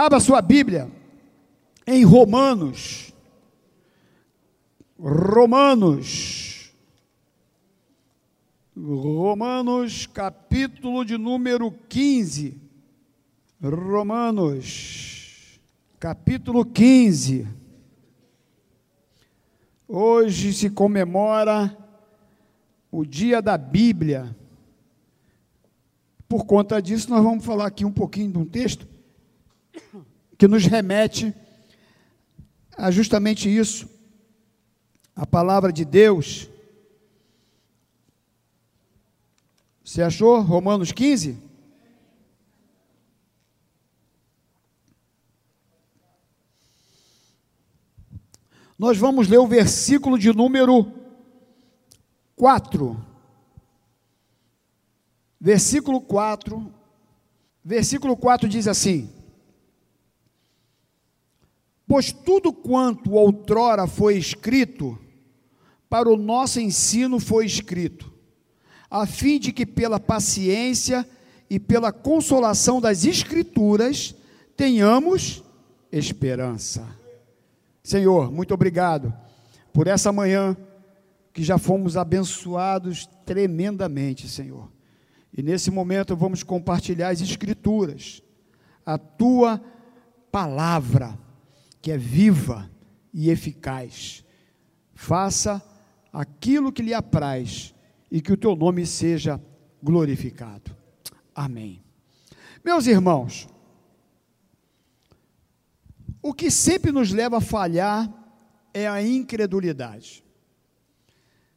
Abra 0.00 0.20
sua 0.20 0.40
Bíblia 0.40 0.88
em 1.84 2.04
Romanos. 2.04 3.12
Romanos. 4.96 6.72
Romanos, 8.76 10.06
capítulo 10.06 11.04
de 11.04 11.18
número 11.18 11.72
15. 11.88 12.56
Romanos, 13.60 15.58
capítulo 15.98 16.64
15. 16.64 17.48
Hoje 19.88 20.52
se 20.52 20.70
comemora 20.70 21.76
o 22.88 23.04
dia 23.04 23.42
da 23.42 23.58
Bíblia. 23.58 24.32
Por 26.28 26.46
conta 26.46 26.80
disso, 26.80 27.10
nós 27.10 27.24
vamos 27.24 27.44
falar 27.44 27.66
aqui 27.66 27.84
um 27.84 27.90
pouquinho 27.90 28.30
de 28.30 28.38
um 28.38 28.44
texto 28.44 28.97
que 30.36 30.46
nos 30.46 30.64
remete 30.66 31.34
a 32.76 32.90
justamente 32.90 33.48
isso. 33.48 33.88
A 35.16 35.26
palavra 35.26 35.72
de 35.72 35.84
Deus. 35.84 36.48
Você 39.84 40.00
achou? 40.00 40.40
Romanos 40.40 40.92
15? 40.92 41.48
Nós 48.78 48.96
vamos 48.96 49.26
ler 49.26 49.38
o 49.38 49.46
versículo 49.46 50.16
de 50.16 50.32
número 50.32 50.92
4. 52.36 53.04
Versículo 55.40 56.00
4. 56.00 56.72
Versículo 57.64 58.16
4 58.16 58.48
diz 58.48 58.68
assim: 58.68 59.17
Pois 61.88 62.12
tudo 62.12 62.52
quanto 62.52 63.14
outrora 63.14 63.86
foi 63.86 64.18
escrito, 64.18 64.98
para 65.88 66.08
o 66.08 66.18
nosso 66.18 66.60
ensino 66.60 67.18
foi 67.18 67.46
escrito, 67.46 68.12
a 68.90 69.06
fim 69.06 69.38
de 69.38 69.52
que 69.52 69.64
pela 69.64 69.98
paciência 69.98 71.08
e 71.48 71.58
pela 71.58 71.90
consolação 71.90 72.78
das 72.78 73.06
Escrituras 73.06 74.14
tenhamos 74.54 75.42
esperança. 75.90 76.86
Senhor, 77.82 78.30
muito 78.30 78.52
obrigado 78.52 79.14
por 79.72 79.86
essa 79.86 80.12
manhã 80.12 80.54
que 81.32 81.42
já 81.42 81.56
fomos 81.56 81.96
abençoados 81.96 83.08
tremendamente, 83.24 84.28
Senhor. 84.28 84.70
E 85.34 85.42
nesse 85.42 85.70
momento 85.70 86.14
vamos 86.14 86.42
compartilhar 86.42 87.08
as 87.08 87.22
Escrituras, 87.22 88.22
a 88.84 88.98
tua 88.98 89.62
palavra, 90.30 91.18
que 91.88 91.92
é 91.92 91.96
viva 91.96 92.70
e 93.14 93.30
eficaz. 93.30 94.22
Faça 94.92 95.62
aquilo 96.12 96.70
que 96.70 96.82
lhe 96.82 96.92
apraz 96.92 97.74
e 98.10 98.20
que 98.20 98.30
o 98.30 98.36
teu 98.36 98.54
nome 98.54 98.84
seja 98.84 99.42
glorificado. 99.82 100.76
Amém. 101.34 101.82
Meus 102.62 102.86
irmãos, 102.86 103.48
o 106.20 106.34
que 106.34 106.50
sempre 106.50 106.92
nos 106.92 107.10
leva 107.10 107.38
a 107.38 107.40
falhar 107.40 108.12
é 108.74 108.86
a 108.86 109.02
incredulidade. 109.02 110.22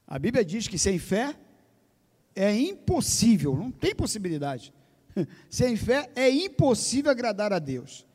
A 0.07 0.17
Bíblia 0.17 0.45
diz 0.45 0.65
que 0.65 0.77
sem 0.77 0.97
fé 0.97 1.35
é 2.33 2.55
impossível, 2.55 3.53
não 3.53 3.69
tem 3.69 3.93
possibilidade. 3.93 4.73
Sem 5.49 5.75
fé 5.75 6.09
é 6.15 6.29
impossível 6.29 7.11
agradar 7.11 7.51
a 7.51 7.59
Deus. 7.59 8.07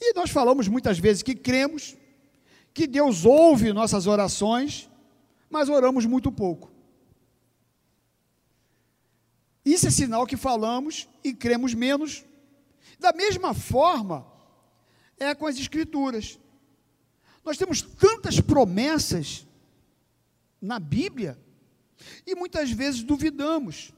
E 0.00 0.12
nós 0.14 0.30
falamos 0.30 0.68
muitas 0.68 0.98
vezes 0.98 1.22
que 1.22 1.34
cremos, 1.34 1.96
que 2.72 2.86
Deus 2.86 3.24
ouve 3.24 3.72
nossas 3.72 4.06
orações, 4.06 4.88
mas 5.50 5.68
oramos 5.68 6.06
muito 6.06 6.30
pouco. 6.30 6.70
Isso 9.64 9.86
é 9.86 9.90
sinal 9.90 10.26
que 10.26 10.36
falamos 10.36 11.08
e 11.22 11.34
cremos 11.34 11.74
menos. 11.74 12.24
Da 12.98 13.12
mesma 13.12 13.52
forma, 13.52 14.26
é 15.18 15.34
com 15.34 15.46
as 15.46 15.58
Escrituras. 15.58 16.38
Nós 17.44 17.56
temos 17.56 17.82
tantas 17.82 18.40
promessas 18.40 19.46
na 20.60 20.78
Bíblia 20.78 21.38
e 22.26 22.34
muitas 22.34 22.70
vezes 22.70 23.02
duvidamos. 23.02 23.92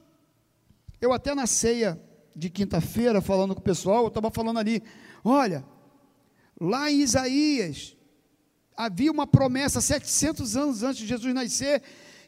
Eu 0.99 1.13
até 1.13 1.33
na 1.33 1.47
ceia 1.47 1.99
de 2.35 2.49
quinta-feira, 2.49 3.21
falando 3.21 3.53
com 3.53 3.61
o 3.61 3.63
pessoal, 3.63 4.03
eu 4.03 4.07
estava 4.07 4.31
falando 4.31 4.59
ali, 4.59 4.83
olha, 5.23 5.65
lá 6.61 6.91
em 6.91 7.01
Isaías, 7.01 7.97
havia 8.77 9.11
uma 9.11 9.25
promessa 9.25 9.81
700 9.81 10.55
anos 10.55 10.83
antes 10.83 11.01
de 11.01 11.07
Jesus 11.07 11.33
nascer, 11.33 11.81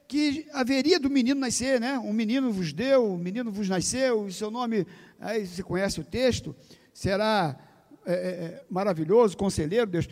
que 0.07 0.47
haveria 0.51 0.99
do 0.99 1.07
menino 1.07 1.39
nascer, 1.39 1.79
né? 1.79 1.99
Um 1.99 2.11
menino 2.11 2.51
vos 2.51 2.73
deu, 2.73 3.13
um 3.13 3.17
menino 3.17 3.51
vos 3.51 3.69
nasceu, 3.69 4.27
e 4.27 4.33
seu 4.33 4.49
nome, 4.49 4.87
aí 5.19 5.45
você 5.45 5.61
conhece 5.61 5.99
o 5.99 6.03
texto, 6.03 6.55
será 6.91 7.55
é, 8.07 8.11
é, 8.11 8.15
é 8.15 8.65
maravilhoso, 8.71 9.37
conselheiro, 9.37 9.85
Deus. 9.85 10.07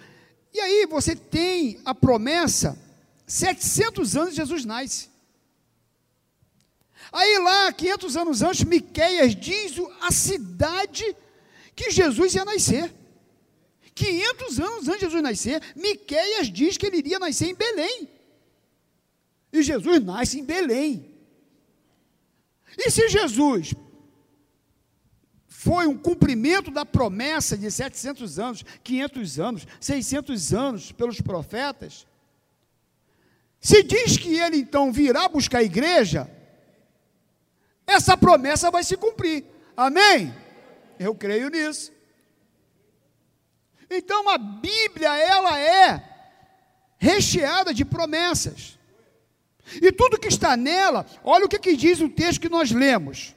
E 0.53 0.59
aí 0.59 0.85
você 0.85 1.15
tem 1.15 1.79
a 1.83 1.95
promessa, 1.95 2.77
700 3.25 4.15
anos 4.15 4.35
Jesus 4.35 4.65
nasce. 4.65 5.09
Aí 7.11 7.39
lá, 7.39 7.73
500 7.73 8.17
anos 8.17 8.41
antes, 8.43 8.63
Miqueias 8.63 9.35
diz 9.35 9.73
a 9.99 10.11
cidade 10.11 11.15
que 11.75 11.89
Jesus 11.89 12.35
ia 12.35 12.45
nascer. 12.45 13.00
500 14.01 14.59
anos 14.59 14.87
antes 14.87 14.99
de 14.99 15.05
Jesus 15.05 15.21
nascer, 15.21 15.61
Miqueias 15.75 16.51
diz 16.51 16.75
que 16.75 16.87
ele 16.87 16.97
iria 16.97 17.19
nascer 17.19 17.49
em 17.49 17.53
Belém. 17.53 18.09
E 19.53 19.61
Jesus 19.61 20.03
nasce 20.03 20.39
em 20.39 20.43
Belém. 20.43 21.13
E 22.75 22.89
se 22.89 23.07
Jesus 23.09 23.75
foi 25.47 25.85
um 25.85 25.95
cumprimento 25.95 26.71
da 26.71 26.83
promessa 26.83 27.55
de 27.55 27.69
700 27.69 28.39
anos, 28.39 28.65
500 28.83 29.39
anos, 29.39 29.67
600 29.79 30.53
anos 30.53 30.91
pelos 30.91 31.21
profetas, 31.21 32.07
se 33.59 33.83
diz 33.83 34.17
que 34.17 34.35
ele 34.35 34.57
então 34.57 34.91
virá 34.91 35.29
buscar 35.29 35.59
a 35.59 35.63
igreja, 35.63 36.27
essa 37.85 38.17
promessa 38.17 38.71
vai 38.71 38.83
se 38.83 38.97
cumprir. 38.97 39.45
Amém? 39.77 40.33
Eu 40.97 41.13
creio 41.13 41.49
nisso. 41.49 41.91
Então 43.91 44.29
a 44.29 44.37
Bíblia, 44.37 45.15
ela 45.17 45.59
é 45.59 46.01
recheada 46.97 47.73
de 47.73 47.83
promessas. 47.83 48.79
E 49.81 49.91
tudo 49.91 50.17
que 50.17 50.29
está 50.29 50.55
nela, 50.55 51.05
olha 51.23 51.45
o 51.45 51.49
que, 51.49 51.59
que 51.59 51.75
diz 51.75 51.99
o 51.99 52.09
texto 52.09 52.39
que 52.39 52.49
nós 52.49 52.71
lemos. 52.71 53.35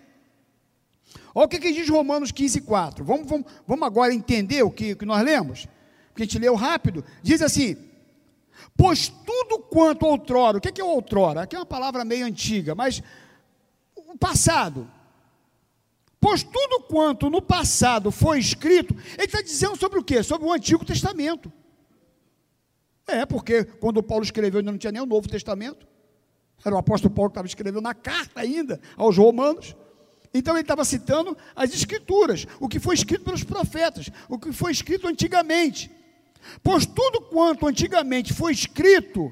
Olha 1.35 1.47
o 1.47 1.49
que, 1.49 1.59
que 1.59 1.73
diz 1.73 1.89
Romanos 1.89 2.31
15, 2.31 2.61
4. 2.61 3.05
Vamos, 3.05 3.29
vamos, 3.29 3.47
vamos 3.67 3.87
agora 3.87 4.15
entender 4.15 4.63
o 4.63 4.71
que, 4.71 4.95
que 4.95 5.05
nós 5.05 5.23
lemos? 5.25 5.67
Porque 6.09 6.23
a 6.23 6.27
gente 6.27 6.39
leu 6.39 6.55
rápido. 6.55 7.05
Diz 7.23 7.43
assim: 7.43 7.77
Pois 8.77 9.09
tudo 9.09 9.59
quanto 9.59 10.07
outrora, 10.07 10.59
o 10.59 10.61
que, 10.61 10.71
que 10.71 10.81
é 10.81 10.85
outrora? 10.85 11.43
Aqui 11.43 11.57
é 11.57 11.59
uma 11.59 11.67
palavra 11.67 12.05
meio 12.05 12.25
antiga, 12.25 12.75
mas 12.75 13.03
o 13.97 14.17
passado. 14.17 14.89
Pois 16.25 16.43
tudo 16.43 16.81
quanto 16.85 17.29
no 17.29 17.43
passado 17.43 18.11
foi 18.11 18.39
escrito, 18.39 18.97
ele 19.19 19.27
está 19.27 19.43
dizendo 19.43 19.77
sobre 19.77 19.99
o 19.99 20.03
quê? 20.03 20.23
Sobre 20.23 20.49
o 20.49 20.53
Antigo 20.55 20.83
Testamento. 20.83 21.53
É, 23.07 23.27
porque 23.27 23.63
quando 23.65 24.03
Paulo 24.03 24.25
escreveu 24.25 24.61
ainda 24.61 24.73
não 24.73 24.79
tinha 24.79 24.91
nem 24.91 25.03
o 25.03 25.07
Novo 25.07 25.29
Testamento. 25.29 25.87
Era 26.65 26.77
o 26.77 26.79
apóstolo 26.79 27.13
Paulo 27.13 27.29
que 27.29 27.33
estava 27.33 27.47
escrevendo 27.47 27.83
na 27.83 27.93
carta 27.93 28.41
ainda 28.41 28.81
aos 28.97 29.19
romanos. 29.19 29.77
Então 30.33 30.55
ele 30.55 30.63
estava 30.63 30.83
citando 30.87 31.37
as 31.55 31.75
escrituras, 31.75 32.47
o 32.59 32.71
que 32.71 32.81
foi 32.81 32.95
escrito 32.95 33.23
pelos 33.23 33.45
profetas, 33.45 34.09
o 34.27 34.39
que 34.39 34.51
foi 34.51 34.73
escrito 34.73 35.07
antigamente. 35.07 35.91
Pois 36.63 36.87
tudo 36.87 37.21
quanto 37.21 37.67
antigamente 37.67 38.33
foi 38.33 38.53
escrito, 38.53 39.31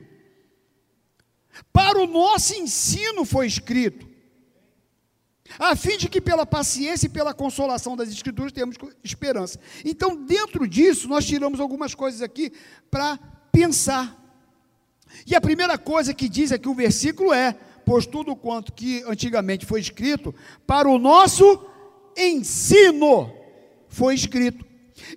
para 1.73 1.99
o 1.99 2.07
nosso 2.07 2.55
ensino 2.55 3.25
foi 3.25 3.47
escrito, 3.47 4.12
a 5.59 5.75
fim 5.77 5.97
de 5.97 6.09
que 6.09 6.21
pela 6.21 6.47
paciência 6.47 7.07
e 7.07 7.11
pela 7.11 7.35
consolação 7.35 7.97
das 7.97 8.11
Escrituras 8.11 8.53
tenhamos 8.53 8.77
esperança. 9.03 9.59
Então, 9.85 10.17
dentro 10.17 10.67
disso, 10.67 11.09
nós 11.09 11.25
tiramos 11.25 11.61
algumas 11.61 11.95
coisas 11.95 12.23
aqui 12.23 12.53
para 12.91 13.19
pensar. 13.51 14.19
E 15.27 15.35
a 15.35 15.41
primeira 15.41 15.77
coisa 15.77 16.15
que 16.15 16.29
diz 16.29 16.53
aqui 16.53 16.69
o 16.69 16.75
versículo 16.75 17.33
é: 17.33 17.57
Pois 17.85 18.07
tudo 18.07 18.35
quanto 18.35 18.73
que 18.73 19.03
antigamente 19.07 19.67
foi 19.67 19.81
escrito, 19.81 20.35
para 20.67 20.89
o 20.89 20.99
nosso 20.99 21.67
ensino 22.17 23.33
foi 23.89 24.15
escrito. 24.15 24.65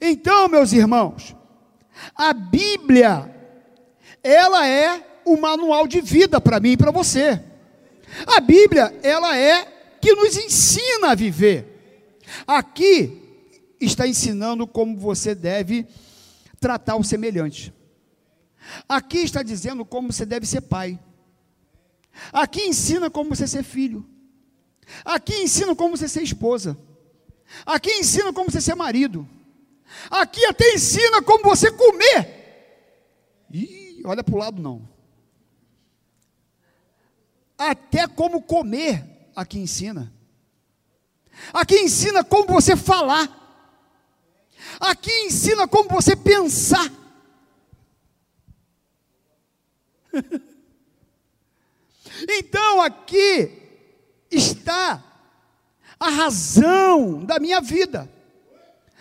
Então, 0.02 0.48
meus 0.48 0.74
irmãos, 0.74 1.36
a 2.16 2.34
Bíblia, 2.34 3.34
ela 4.24 4.68
é 4.68 5.22
o 5.24 5.38
manual 5.38 5.88
de 5.88 6.02
vida 6.02 6.42
para 6.42 6.60
mim 6.60 6.72
e 6.72 6.78
para 6.78 6.92
você. 6.92 7.42
A 8.28 8.40
Bíblia, 8.40 8.98
ela 9.02 9.38
é 9.38 9.75
que 10.06 10.14
nos 10.14 10.38
ensina 10.38 11.10
a 11.10 11.16
viver. 11.16 12.22
Aqui 12.46 13.24
está 13.82 14.08
ensinando 14.08 14.68
como 14.68 15.00
você 15.00 15.34
deve 15.34 15.88
tratar 16.60 16.96
o 16.96 17.04
semelhante. 17.04 17.74
Aqui 18.88 19.18
está 19.18 19.42
dizendo 19.42 19.84
como 19.84 20.14
você 20.14 20.24
deve 20.24 20.46
ser 20.46 20.62
pai. 20.62 21.00
Aqui 22.32 22.62
ensina 22.62 23.10
como 23.10 23.36
você 23.36 23.48
ser 23.48 23.64
filho. 23.64 24.08
Aqui 25.04 25.34
ensina 25.42 25.76
como 25.76 25.98
você 25.98 26.08
ser 26.08 26.22
esposa. 26.22 26.78
Aqui 27.66 27.90
ensina 27.90 28.32
como 28.32 28.52
você 28.52 28.62
ser 28.62 28.76
marido. 28.76 29.28
Aqui 30.12 30.46
até 30.46 30.72
ensina 30.76 31.20
como 31.24 31.46
você 31.46 31.72
comer. 31.72 32.86
Ih, 33.52 34.04
olha 34.06 34.24
para 34.24 34.36
o 34.36 34.38
lado 34.38 34.62
não. 34.62 34.88
Até 37.58 38.08
como 38.08 38.44
comer, 38.44 39.15
aqui 39.36 39.60
ensina. 39.60 40.14
Aqui 41.54 41.76
ensina 41.76 42.24
como 42.24 42.54
você 42.54 42.76
falar. 42.76 43.30
Aqui 44.80 45.12
ensina 45.26 45.68
como 45.68 45.90
você 45.90 46.16
pensar. 46.16 46.90
então 52.30 52.82
aqui 52.82 53.52
está 54.32 55.04
a 56.00 56.10
razão 56.10 57.24
da 57.26 57.40
minha 57.40 57.60
vida, 57.60 58.10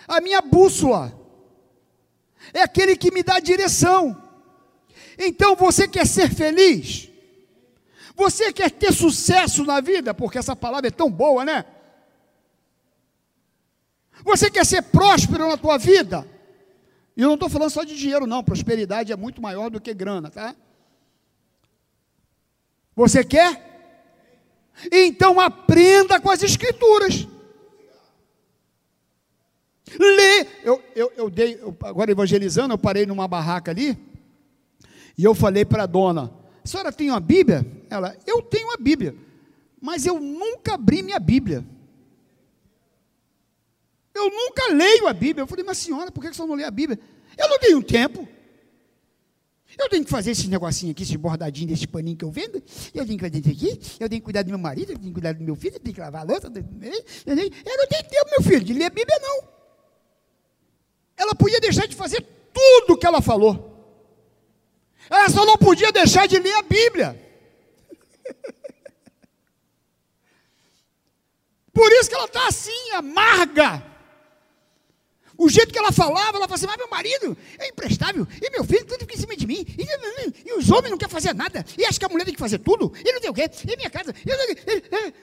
a 0.09 0.21
minha 0.21 0.41
bússola, 0.41 1.17
é 2.53 2.63
aquele 2.63 2.97
que 2.97 3.13
me 3.13 3.23
dá 3.23 3.39
direção. 3.41 4.21
Então 5.19 5.55
você 5.55 5.87
quer 5.87 6.07
ser 6.07 6.33
feliz? 6.33 7.09
Você 8.15 8.53
quer 8.53 8.71
ter 8.71 8.93
sucesso 8.93 9.65
na 9.65 9.81
vida? 9.81 10.15
Porque 10.15 10.39
essa 10.39 10.55
palavra 10.55 10.89
é 10.89 10.91
tão 10.91 11.11
boa, 11.11 11.45
né? 11.45 11.65
Você 14.25 14.51
quer 14.51 14.65
ser 14.65 14.83
próspero 14.83 15.49
na 15.49 15.57
tua 15.57 15.77
vida? 15.77 16.27
E 17.17 17.23
eu 17.23 17.29
não 17.29 17.35
estou 17.35 17.49
falando 17.49 17.71
só 17.71 17.85
de 17.85 17.97
dinheiro, 17.97 18.27
não. 18.27 18.43
Prosperidade 18.43 19.13
é 19.13 19.17
muito 19.17 19.43
maior 19.43 19.69
do 19.71 19.81
que 19.81 19.93
grana, 19.93 20.31
tá? 20.31 20.55
Você 22.95 23.25
quer? 23.25 23.73
Então 24.91 25.41
aprenda 25.41 26.21
com 26.21 26.31
as 26.31 26.43
escrituras. 26.43 27.27
Lê. 29.99 30.47
Eu, 30.63 30.83
eu, 30.95 31.13
eu 31.17 31.31
dei, 31.31 31.55
eu, 31.61 31.77
agora 31.83 32.11
evangelizando, 32.11 32.75
eu 32.75 32.79
parei 32.79 33.07
numa 33.07 33.29
barraca 33.29 33.71
ali. 33.71 33.99
E 35.17 35.25
eu 35.25 35.35
falei 35.35 35.65
para 35.65 35.85
a 35.85 35.87
dona: 35.87 36.33
a 36.65 36.67
senhora 36.67 36.93
tem 36.93 37.11
uma 37.11 37.21
Bíblia? 37.21 37.65
Ela, 37.95 38.17
eu 38.27 38.43
tenho 38.43 38.67
uma 38.69 38.77
Bíblia. 38.77 39.15
Mas 39.81 40.05
eu 40.05 40.19
nunca 40.19 40.75
abri 40.75 41.03
minha 41.03 41.21
Bíblia. 41.21 41.65
Eu 44.13 44.29
nunca 44.31 44.73
leio 44.73 45.07
a 45.07 45.13
Bíblia. 45.13 45.43
Eu 45.43 45.47
falei, 45.47 45.65
mas 45.65 45.79
senhora, 45.79 46.11
por 46.11 46.21
que 46.21 46.35
você 46.35 46.45
não 46.45 46.55
lê 46.55 46.65
a 46.65 46.71
Bíblia? 46.71 46.99
Eu 47.39 47.49
não 47.49 47.59
tenho 47.59 47.83
tempo. 47.83 48.27
Eu 49.79 49.89
tenho 49.89 50.05
que 50.05 50.11
fazer 50.11 50.33
esse 50.33 50.49
negocinho 50.49 50.93
aqui, 50.93 51.03
esse 51.03 51.17
bordadinho 51.17 51.69
desse 51.69 51.87
paninho 51.87 52.17
que 52.17 52.25
eu 52.25 52.31
vendo. 52.31 52.63
Eu 52.93 53.07
tenho 53.07 53.19
que 53.19 53.29
fazer 53.29 53.41
isso 53.41 53.51
aqui. 53.51 53.97
Eu 54.01 54.09
tenho 54.09 54.21
que 54.21 54.25
cuidar 54.25 54.43
do 54.43 54.49
meu 54.49 54.59
marido, 54.59 54.91
eu 54.93 54.99
tenho 54.99 55.09
que 55.09 55.13
cuidar 55.13 55.35
do 55.35 55.45
meu 55.45 55.55
filho, 55.55 55.77
eu 55.77 55.81
tenho 55.81 55.95
que 55.95 56.01
lavar 56.01 56.23
a 56.23 56.25
louça. 56.25 56.47
Eu, 56.47 56.53
não 56.53 57.87
tenho 57.89 58.09
tempo, 58.09 58.31
meu 58.31 58.43
filho, 58.43 58.65
de 58.65 58.73
ler 58.73 58.85
a 58.87 58.91
Bíblia, 58.91 59.19
não. 59.21 59.49
Ela 61.17 61.35
podia 61.35 61.61
deixar 61.61 61.87
de 61.87 61.95
fazer 61.95 62.25
tudo 62.53 62.99
que 62.99 63.07
ela 63.07 63.23
falou. 63.23 63.73
Ela 65.09 65.29
só 65.29 65.47
não 65.47 65.57
podia 65.57 65.93
deixar 65.93 66.27
de 66.27 66.39
ler 66.39 66.55
a 66.55 66.63
Bíblia. 66.63 67.24
Por 71.75 71.91
isso 71.93 72.09
que 72.09 72.15
ela 72.15 72.27
está 72.27 72.47
assim, 72.47 72.91
amarga. 72.93 73.85
O 75.37 75.49
jeito 75.49 75.73
que 75.73 75.79
ela 75.79 75.91
falava, 75.91 76.39
ela 76.39 76.47
falava 76.47 76.55
assim, 76.55 76.67
mas 76.67 76.77
meu 76.77 76.89
marido 76.89 77.37
é 77.59 77.69
imprestável, 77.69 78.27
e 78.41 78.51
meu 78.51 78.63
filho 78.63 78.85
tudo 78.85 79.01
fica 79.01 79.15
em 79.15 79.19
cima 79.19 79.37
de 79.37 79.45
mim, 79.45 79.67
e, 79.77 79.83
e, 79.83 80.49
e 80.49 80.53
os 80.55 80.71
homens 80.71 80.91
não 80.91 80.97
querem 80.97 81.13
fazer 81.13 81.35
nada, 81.35 81.67
e 81.77 81.85
acho 81.85 81.99
que 81.99 82.07
a 82.07 82.09
mulher 82.09 82.25
tem 82.25 82.35
que 82.35 82.39
fazer 82.39 82.59
tudo, 82.61 82.93
e 83.05 83.13
não 83.13 83.21
tem 83.21 83.31
o 83.31 83.35
quê, 83.35 83.51
e 83.69 83.77
minha 83.77 83.91
casa, 83.91 84.15
e, 84.25 84.31
e, 84.31 85.15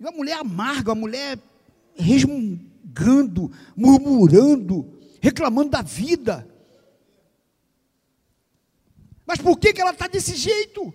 e 0.00 0.02
uma 0.02 0.12
mulher 0.12 0.38
amarga, 0.38 0.92
uma 0.92 1.00
mulher 1.00 1.38
resmungando, 1.94 3.52
murmurando, 3.76 4.98
reclamando 5.20 5.68
da 5.68 5.82
vida. 5.82 6.48
Mas 9.26 9.38
por 9.38 9.58
que, 9.58 9.74
que 9.74 9.80
ela 9.82 9.90
está 9.90 10.06
desse 10.06 10.34
jeito? 10.34 10.92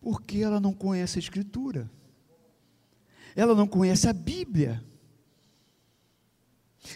Porque 0.00 0.38
ela 0.38 0.60
não 0.60 0.72
conhece 0.72 1.18
a 1.18 1.20
Escritura 1.20 1.90
ela 3.38 3.54
não 3.54 3.68
conhece 3.68 4.08
a 4.08 4.12
Bíblia. 4.12 4.82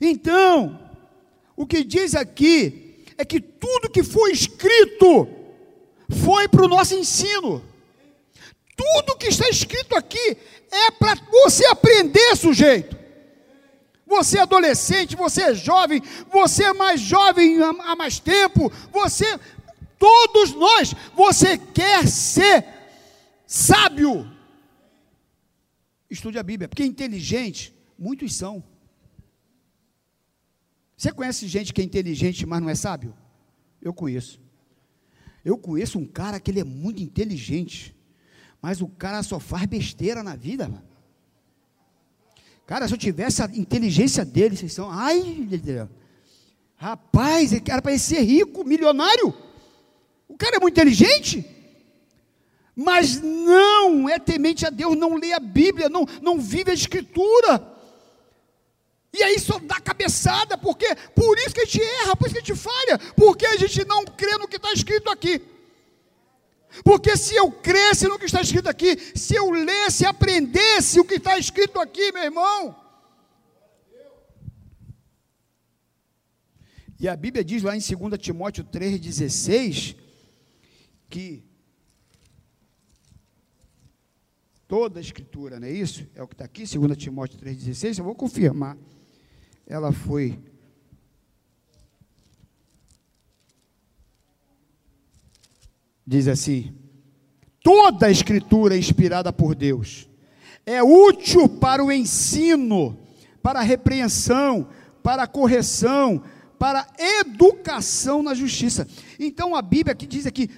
Então, 0.00 0.90
o 1.54 1.64
que 1.64 1.84
diz 1.84 2.16
aqui 2.16 3.04
é 3.16 3.24
que 3.24 3.40
tudo 3.40 3.88
que 3.88 4.02
foi 4.02 4.32
escrito 4.32 5.28
foi 6.10 6.48
para 6.48 6.64
o 6.64 6.68
nosso 6.68 6.94
ensino. 6.96 7.62
Tudo 8.76 9.16
que 9.16 9.28
está 9.28 9.48
escrito 9.48 9.94
aqui 9.94 10.36
é 10.68 10.90
para 10.90 11.14
você 11.30 11.64
aprender, 11.66 12.34
sujeito. 12.36 12.98
Você 14.04 14.38
é 14.38 14.42
adolescente, 14.42 15.14
você 15.14 15.42
é 15.42 15.54
jovem, 15.54 16.02
você 16.28 16.64
é 16.64 16.72
mais 16.72 17.00
jovem 17.00 17.62
há 17.62 17.94
mais 17.94 18.18
tempo, 18.18 18.70
você, 18.90 19.38
todos 19.96 20.54
nós, 20.54 20.92
você 21.14 21.56
quer 21.56 22.08
ser 22.08 22.81
sábio. 23.52 24.26
Estude 26.08 26.38
a 26.38 26.42
Bíblia, 26.42 26.68
porque 26.68 26.84
inteligente, 26.84 27.74
muitos 27.98 28.34
são. 28.34 28.64
Você 30.96 31.12
conhece 31.12 31.46
gente 31.46 31.72
que 31.74 31.82
é 31.82 31.84
inteligente, 31.84 32.46
mas 32.46 32.62
não 32.62 32.70
é 32.70 32.74
sábio? 32.74 33.14
Eu 33.82 33.92
conheço. 33.92 34.40
Eu 35.44 35.58
conheço 35.58 35.98
um 35.98 36.06
cara 36.06 36.40
que 36.40 36.50
ele 36.50 36.60
é 36.60 36.64
muito 36.64 37.02
inteligente, 37.02 37.94
mas 38.62 38.80
o 38.80 38.88
cara 38.88 39.22
só 39.22 39.38
faz 39.38 39.66
besteira 39.66 40.22
na 40.22 40.34
vida. 40.34 40.82
Cara, 42.64 42.88
se 42.88 42.94
eu 42.94 42.98
tivesse 42.98 43.42
a 43.42 43.46
inteligência 43.52 44.24
dele, 44.24 44.56
vocês 44.56 44.72
são. 44.72 44.90
Ai, 44.90 45.46
rapaz, 46.76 47.52
ele 47.52 47.64
era 47.68 47.82
para 47.82 47.98
ser 47.98 48.22
rico, 48.22 48.64
milionário. 48.64 49.34
O 50.26 50.38
cara 50.38 50.56
é 50.56 50.60
muito 50.60 50.74
inteligente 50.74 51.61
mas 52.74 53.20
não 53.20 54.08
é 54.08 54.18
temente 54.18 54.66
a 54.66 54.70
Deus, 54.70 54.96
não 54.96 55.14
lê 55.14 55.32
a 55.32 55.40
Bíblia, 55.40 55.88
não, 55.88 56.06
não 56.20 56.40
vive 56.40 56.70
a 56.70 56.74
Escritura. 56.74 57.70
E 59.12 59.22
aí 59.22 59.38
só 59.38 59.58
dá 59.58 59.78
cabeçada, 59.78 60.56
porque 60.56 60.94
por 61.14 61.38
isso 61.38 61.54
que 61.54 61.60
a 61.60 61.64
gente 61.64 61.82
erra, 61.82 62.16
por 62.16 62.26
isso 62.26 62.34
que 62.34 62.40
a 62.40 62.44
gente 62.44 62.58
falha, 62.58 62.98
porque 63.14 63.44
a 63.44 63.56
gente 63.56 63.84
não 63.84 64.04
crê 64.04 64.38
no 64.38 64.48
que 64.48 64.56
está 64.56 64.72
escrito 64.72 65.10
aqui. 65.10 65.42
Porque 66.82 67.14
se 67.18 67.34
eu 67.34 67.52
cresce 67.52 68.08
no 68.08 68.18
que 68.18 68.24
está 68.24 68.40
escrito 68.40 68.68
aqui, 68.68 68.96
se 69.14 69.34
eu 69.34 69.50
lesse, 69.50 70.06
aprendesse 70.06 70.98
o 70.98 71.04
que 71.04 71.16
está 71.16 71.38
escrito 71.38 71.78
aqui, 71.78 72.10
meu 72.10 72.22
irmão. 72.22 72.74
E 76.98 77.06
a 77.06 77.14
Bíblia 77.14 77.44
diz 77.44 77.62
lá 77.62 77.76
em 77.76 77.80
2 77.80 78.18
Timóteo 78.18 78.64
3,16 78.64 79.96
que 81.10 81.44
toda 84.72 84.98
a 84.98 85.02
escritura, 85.02 85.60
não 85.60 85.68
é 85.68 85.70
isso? 85.70 86.08
É 86.14 86.22
o 86.22 86.26
que 86.26 86.32
está 86.32 86.46
aqui, 86.46 86.64
2 86.64 86.96
Timóteo 86.96 87.38
3,16, 87.38 87.98
eu 87.98 88.04
vou 88.06 88.14
confirmar. 88.14 88.74
Ela 89.66 89.92
foi. 89.92 90.38
Diz 96.06 96.26
assim: 96.26 96.74
toda 97.62 98.06
a 98.06 98.10
escritura 98.10 98.74
é 98.74 98.78
inspirada 98.78 99.30
por 99.30 99.54
Deus, 99.54 100.08
é 100.64 100.82
útil 100.82 101.50
para 101.50 101.84
o 101.84 101.92
ensino, 101.92 102.98
para 103.42 103.58
a 103.58 103.62
repreensão, 103.62 104.70
para 105.02 105.24
a 105.24 105.26
correção, 105.26 106.24
para 106.58 106.80
a 106.80 107.20
educação 107.20 108.22
na 108.22 108.32
justiça. 108.32 108.88
Então 109.20 109.54
a 109.54 109.60
Bíblia 109.60 109.92
aqui 109.92 110.06
diz 110.06 110.24
aqui: 110.24 110.48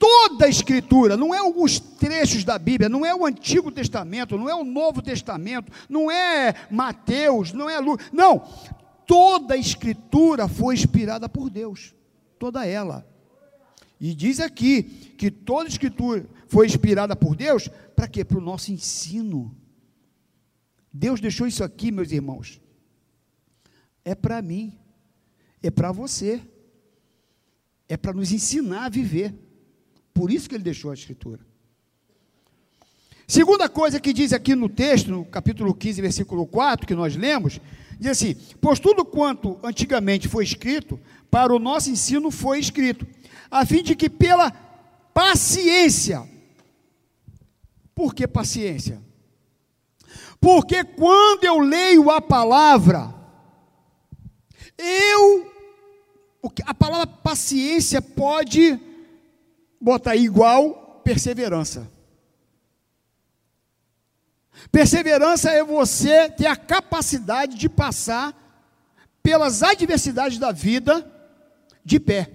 toda 0.00 0.46
a 0.46 0.48
Escritura, 0.48 1.14
não 1.14 1.34
é 1.34 1.38
alguns 1.38 1.78
trechos 1.78 2.42
da 2.42 2.58
Bíblia, 2.58 2.88
não 2.88 3.04
é 3.04 3.14
o 3.14 3.26
Antigo 3.26 3.70
Testamento, 3.70 4.38
não 4.38 4.48
é 4.48 4.54
o 4.54 4.64
Novo 4.64 5.02
Testamento, 5.02 5.70
não 5.90 6.10
é 6.10 6.54
Mateus, 6.70 7.52
não 7.52 7.68
é 7.68 7.78
Lucas, 7.78 8.06
não, 8.10 8.38
toda 9.06 9.52
a 9.52 9.58
Escritura 9.58 10.48
foi 10.48 10.74
inspirada 10.74 11.28
por 11.28 11.50
Deus, 11.50 11.94
toda 12.38 12.66
ela. 12.66 13.06
E 14.00 14.14
diz 14.14 14.40
aqui 14.40 14.82
que 14.82 15.30
toda 15.30 15.64
a 15.64 15.68
Escritura 15.68 16.24
foi 16.48 16.64
inspirada 16.64 17.14
por 17.14 17.36
Deus, 17.36 17.68
para 17.94 18.08
quê? 18.08 18.24
Para 18.24 18.38
o 18.38 18.40
nosso 18.40 18.72
ensino. 18.72 19.54
Deus 20.90 21.20
deixou 21.20 21.46
isso 21.46 21.62
aqui, 21.62 21.92
meus 21.92 22.10
irmãos, 22.10 22.58
é 24.02 24.14
para 24.14 24.40
mim, 24.40 24.72
é 25.62 25.70
para 25.70 25.92
você, 25.92 26.40
é 27.86 27.98
para 27.98 28.14
nos 28.14 28.32
ensinar 28.32 28.86
a 28.86 28.88
viver. 28.88 29.49
Por 30.20 30.30
isso 30.30 30.50
que 30.50 30.54
ele 30.54 30.62
deixou 30.62 30.90
a 30.90 30.94
escritura. 30.94 31.40
Segunda 33.26 33.70
coisa 33.70 33.98
que 33.98 34.12
diz 34.12 34.34
aqui 34.34 34.54
no 34.54 34.68
texto, 34.68 35.10
no 35.10 35.24
capítulo 35.24 35.72
15, 35.74 36.02
versículo 36.02 36.46
4, 36.46 36.86
que 36.86 36.94
nós 36.94 37.16
lemos, 37.16 37.58
diz 37.98 38.10
assim: 38.10 38.36
Pois 38.60 38.78
tudo 38.78 39.02
quanto 39.02 39.58
antigamente 39.64 40.28
foi 40.28 40.44
escrito, 40.44 41.00
para 41.30 41.54
o 41.54 41.58
nosso 41.58 41.88
ensino 41.88 42.30
foi 42.30 42.58
escrito, 42.58 43.06
a 43.50 43.64
fim 43.64 43.82
de 43.82 43.96
que 43.96 44.10
pela 44.10 44.50
paciência. 45.14 46.28
Por 47.94 48.14
que 48.14 48.28
paciência? 48.28 49.00
Porque 50.38 50.84
quando 50.84 51.44
eu 51.44 51.60
leio 51.60 52.10
a 52.10 52.20
palavra, 52.20 53.14
eu, 54.76 55.50
a 56.66 56.74
palavra 56.74 57.06
paciência 57.06 58.02
pode 58.02 58.89
botar 59.80 60.16
igual 60.16 61.00
perseverança. 61.04 61.90
Perseverança 64.70 65.50
é 65.50 65.64
você 65.64 66.28
ter 66.30 66.46
a 66.46 66.56
capacidade 66.56 67.56
de 67.56 67.68
passar 67.68 68.36
pelas 69.22 69.62
adversidades 69.62 70.38
da 70.38 70.52
vida 70.52 71.10
de 71.84 71.98
pé, 71.98 72.30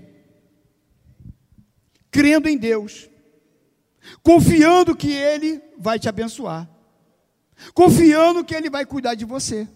crendo 2.10 2.50
em 2.50 2.58
Deus, 2.58 3.10
confiando 4.24 4.96
que 4.96 5.12
Ele 5.12 5.62
vai 5.78 6.00
te 6.00 6.10
abençoar 6.10 6.70
confiando 7.74 8.44
que 8.44 8.56
Ele 8.56 8.70
vai 8.70 8.86
cuidar 8.86 9.16
de 9.16 9.26
você. 9.26 9.68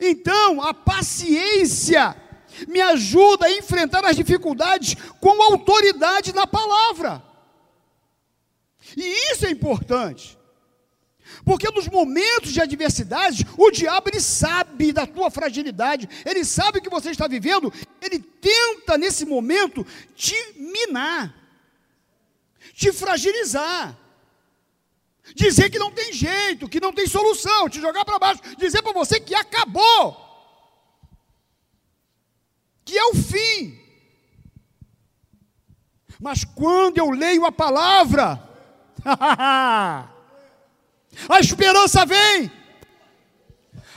Então, 0.00 0.62
a 0.62 0.72
paciência 0.72 2.16
me 2.68 2.80
ajuda 2.80 3.46
a 3.46 3.52
enfrentar 3.52 4.04
as 4.04 4.16
dificuldades 4.16 4.96
com 5.20 5.42
autoridade 5.42 6.34
na 6.34 6.46
palavra. 6.46 7.22
E 8.96 9.32
isso 9.32 9.46
é 9.46 9.50
importante. 9.50 10.38
Porque 11.44 11.70
nos 11.70 11.88
momentos 11.88 12.52
de 12.52 12.60
adversidade, 12.60 13.46
o 13.56 13.70
diabo 13.70 14.08
ele 14.08 14.20
sabe 14.20 14.92
da 14.92 15.06
tua 15.06 15.30
fragilidade, 15.30 16.08
ele 16.24 16.44
sabe 16.44 16.78
o 16.78 16.82
que 16.82 16.90
você 16.90 17.10
está 17.10 17.26
vivendo, 17.26 17.72
ele 18.00 18.18
tenta 18.18 18.96
nesse 18.96 19.24
momento 19.24 19.86
te 20.14 20.36
minar, 20.56 21.34
te 22.74 22.92
fragilizar 22.92 23.98
dizer 25.34 25.70
que 25.70 25.78
não 25.78 25.90
tem 25.90 26.12
jeito, 26.12 26.68
que 26.68 26.80
não 26.80 26.92
tem 26.92 27.06
solução, 27.06 27.68
te 27.68 27.80
jogar 27.80 28.04
para 28.04 28.18
baixo, 28.18 28.42
dizer 28.58 28.82
para 28.82 28.92
você 28.92 29.20
que 29.20 29.34
acabou, 29.34 30.23
que 32.84 32.96
é 32.96 33.04
o 33.06 33.14
fim. 33.14 33.78
Mas 36.20 36.44
quando 36.44 36.98
eu 36.98 37.10
leio 37.10 37.44
a 37.44 37.52
palavra, 37.52 38.42
a 39.04 40.08
esperança 41.40 42.06
vem, 42.06 42.50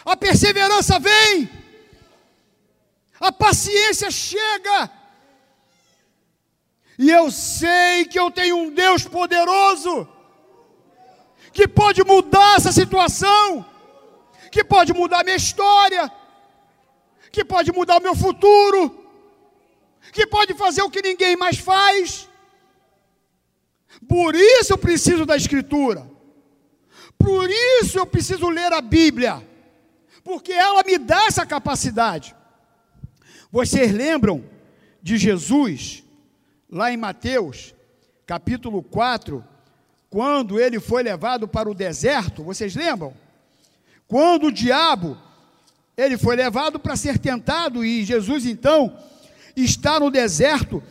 a 0.05 0.15
perseverança 0.15 0.99
vem, 0.99 1.49
a 3.19 3.31
paciência 3.31 4.11
chega, 4.11 4.91
e 6.97 7.09
eu 7.09 7.29
sei 7.31 8.05
que 8.05 8.19
eu 8.19 8.31
tenho 8.31 8.57
um 8.57 8.73
Deus 8.73 9.03
poderoso 9.03 10.07
que 11.53 11.67
pode 11.67 12.03
mudar 12.03 12.57
essa 12.57 12.71
situação, 12.71 13.65
que 14.51 14.63
pode 14.63 14.93
mudar 14.93 15.23
minha 15.23 15.35
história, 15.35 16.11
que 17.31 17.43
pode 17.43 17.71
mudar 17.71 17.97
o 17.97 18.03
meu 18.03 18.15
futuro, 18.15 19.05
que 20.11 20.25
pode 20.27 20.53
fazer 20.53 20.81
o 20.81 20.89
que 20.89 21.01
ninguém 21.01 21.35
mais 21.35 21.57
faz. 21.57 22.27
Por 24.07 24.35
isso 24.35 24.73
eu 24.73 24.77
preciso 24.77 25.25
da 25.25 25.35
Escritura, 25.35 26.09
por 27.17 27.49
isso 27.49 27.97
eu 27.97 28.05
preciso 28.05 28.47
ler 28.49 28.71
a 28.73 28.81
Bíblia, 28.81 29.45
porque 30.23 30.51
ela 30.53 30.83
me 30.83 30.97
dá 30.97 31.25
essa 31.25 31.45
capacidade. 31.45 32.35
Vocês 33.51 33.91
lembram 33.91 34.43
de 35.01 35.17
Jesus, 35.17 36.03
lá 36.69 36.91
em 36.91 36.97
Mateus, 36.97 37.73
capítulo 38.25 38.83
4, 38.83 39.43
quando 40.09 40.59
ele 40.59 40.79
foi 40.79 41.01
levado 41.03 41.47
para 41.47 41.69
o 41.69 41.73
deserto, 41.73 42.43
vocês 42.43 42.75
lembram? 42.75 43.13
Quando 44.07 44.47
o 44.47 44.51
diabo 44.51 45.17
ele 45.97 46.15
foi 46.15 46.35
levado 46.35 46.79
para 46.79 46.95
ser 46.95 47.17
tentado 47.17 47.83
e 47.83 48.05
Jesus 48.05 48.45
então 48.45 48.95
está 49.55 49.99
no 49.99 50.11
deserto 50.11 50.83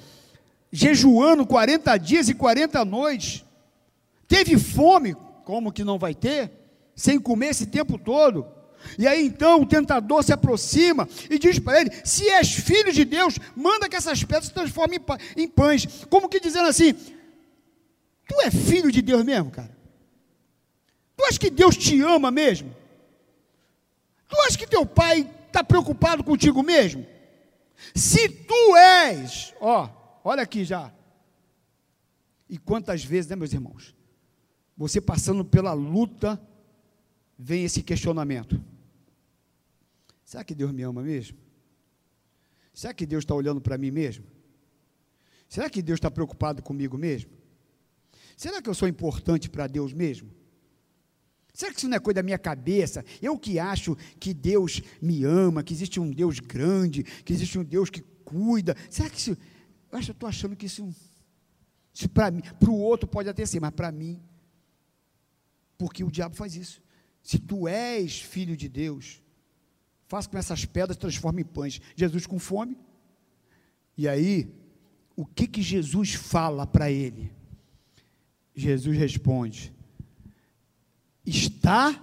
jejuando 0.73 1.47
40 1.47 1.97
dias 1.99 2.29
e 2.29 2.35
40 2.35 2.85
noites. 2.85 3.45
Teve 4.27 4.59
fome, 4.59 5.15
como 5.45 5.73
que 5.73 5.85
não 5.85 5.97
vai 5.97 6.13
ter? 6.13 6.51
Sem 6.97 7.21
comer 7.21 7.51
esse 7.51 7.67
tempo 7.67 7.97
todo. 7.97 8.45
E 8.99 9.07
aí 9.07 9.25
então 9.25 9.63
o 9.63 9.67
tentador 9.67 10.25
se 10.25 10.33
aproxima 10.33 11.09
e 11.31 11.39
diz 11.39 11.61
para 11.61 11.81
ele: 11.81 11.91
Se 12.05 12.29
és 12.29 12.53
filho 12.53 12.93
de 12.93 13.05
Deus, 13.05 13.39
manda 13.55 13.89
que 13.89 13.97
essas 13.97 14.23
pedras 14.25 14.47
se 14.47 14.53
transformem 14.53 14.99
em 15.37 15.47
pães. 15.47 15.87
Como 16.11 16.29
que 16.29 16.41
dizendo 16.41 16.69
assim: 16.69 16.93
Tu 16.93 18.41
é 18.43 18.51
filho 18.51 18.91
de 18.91 19.01
Deus 19.01 19.25
mesmo, 19.25 19.53
cara? 19.53 19.71
Tu 21.17 21.25
acha 21.25 21.39
que 21.39 21.51
Deus 21.51 21.77
te 21.77 22.01
ama 22.03 22.31
mesmo? 22.31 22.75
Tu 24.29 24.37
acha 24.47 24.59
que 24.59 24.67
teu 24.67 24.85
pai 24.85 25.31
está 25.47 25.63
preocupado 25.63 26.25
contigo 26.25 26.63
mesmo? 26.63 27.07
Se 27.95 28.29
tu 28.29 28.77
és, 28.77 29.55
ó, 29.61 30.21
olha 30.25 30.43
aqui 30.43 30.65
já. 30.65 30.93
E 32.49 32.59
quantas 32.59 33.05
vezes, 33.05 33.31
né, 33.31 33.37
meus 33.37 33.53
irmãos? 33.53 33.95
Você 34.77 35.01
passando 35.01 35.45
pela 35.45 35.73
luta, 35.73 36.41
vem 37.39 37.65
esse 37.65 37.83
questionamento: 37.83 38.63
será 40.25 40.45
que 40.45 40.55
Deus 40.55 40.73
me 40.73 40.83
ama 40.83 41.03
mesmo? 41.03 41.39
Será 42.73 42.93
que 42.93 43.07
Deus 43.07 43.23
está 43.25 43.35
olhando 43.35 43.61
para 43.61 43.79
mim 43.79 43.91
mesmo? 43.91 44.27
Será 45.49 45.71
que 45.71 45.81
Deus 45.81 45.97
está 45.97 46.11
preocupado 46.11 46.63
comigo 46.63 46.99
mesmo? 46.99 47.31
Será 48.37 48.61
que 48.61 48.69
eu 48.69 48.75
sou 48.75 48.87
importante 48.87 49.49
para 49.49 49.67
Deus 49.67 49.93
mesmo? 49.93 50.31
Será 51.57 51.73
que 51.73 51.79
isso 51.79 51.89
não 51.89 51.97
é 51.97 51.99
coisa 51.99 52.17
da 52.17 52.23
minha 52.23 52.39
cabeça? 52.39 53.03
Eu 53.23 53.39
que 53.39 53.59
acho 53.59 53.97
que 54.21 54.35
Deus 54.35 54.83
me 55.01 55.25
ama, 55.25 55.63
que 55.63 55.73
existe 55.73 55.99
um 55.99 56.11
Deus 56.11 56.39
grande, 56.39 57.03
que 57.03 57.33
existe 57.33 57.59
um 57.59 57.65
Deus 57.65 57.89
que 57.89 58.03
cuida. 58.27 58.77
Será 58.91 59.09
que 59.09 59.17
isso. 59.17 59.31
Eu 59.91 59.99
acho, 59.99 60.11
eu 60.11 60.13
estou 60.13 60.29
achando 60.29 60.55
que 60.55 60.67
isso. 60.67 60.87
isso 61.95 62.11
para 62.11 62.31
para 62.31 62.71
o 62.71 62.79
outro 62.79 63.09
pode 63.09 63.31
até 63.31 63.47
ser, 63.47 63.59
mas 63.59 63.71
para 63.71 63.91
mim. 63.91 64.21
Porque 65.79 66.05
o 66.05 66.11
diabo 66.11 66.37
faz 66.37 66.55
isso. 66.55 66.83
Se 67.23 67.39
tu 67.39 67.67
és 67.67 68.21
filho 68.21 68.55
de 68.55 68.69
Deus, 68.69 69.23
faça 70.09 70.29
com 70.29 70.37
essas 70.37 70.67
pedras 70.67 70.99
transforme 70.99 71.41
em 71.41 71.47
pães. 71.47 71.81
Jesus 71.97 72.27
com 72.27 72.39
fome. 72.39 72.77
E 73.97 74.07
aí, 74.07 74.55
o 75.17 75.25
que 75.25 75.47
que 75.47 75.63
Jesus 75.63 76.13
fala 76.13 76.67
para 76.67 76.91
ele? 76.91 77.33
Jesus 78.55 78.95
responde: 78.95 79.75
Está 81.27 82.01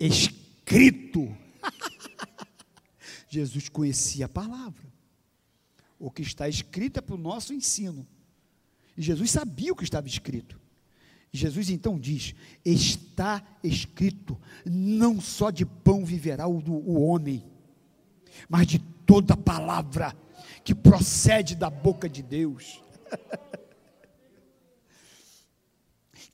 escrito. 0.00 1.36
Jesus 3.28 3.68
conhecia 3.68 4.26
a 4.26 4.28
palavra. 4.28 4.90
O 5.98 6.10
que 6.10 6.22
está 6.22 6.48
escrito 6.48 6.98
é 6.98 7.00
para 7.00 7.14
o 7.14 7.18
nosso 7.18 7.52
ensino. 7.52 8.06
E 8.96 9.02
Jesus 9.02 9.30
sabia 9.30 9.72
o 9.72 9.76
que 9.76 9.84
estava 9.84 10.06
escrito. 10.06 10.60
Jesus 11.32 11.70
então 11.70 11.98
diz: 11.98 12.34
Está 12.64 13.42
escrito, 13.62 14.38
não 14.64 15.20
só 15.20 15.50
de 15.50 15.64
pão 15.64 16.04
viverá 16.04 16.46
o, 16.46 16.58
o 16.58 17.02
homem, 17.02 17.44
mas 18.48 18.66
de 18.66 18.78
toda 19.06 19.36
palavra 19.36 20.14
que 20.64 20.74
procede 20.74 21.54
da 21.54 21.70
boca 21.70 22.08
de 22.08 22.22
Deus. 22.22 22.82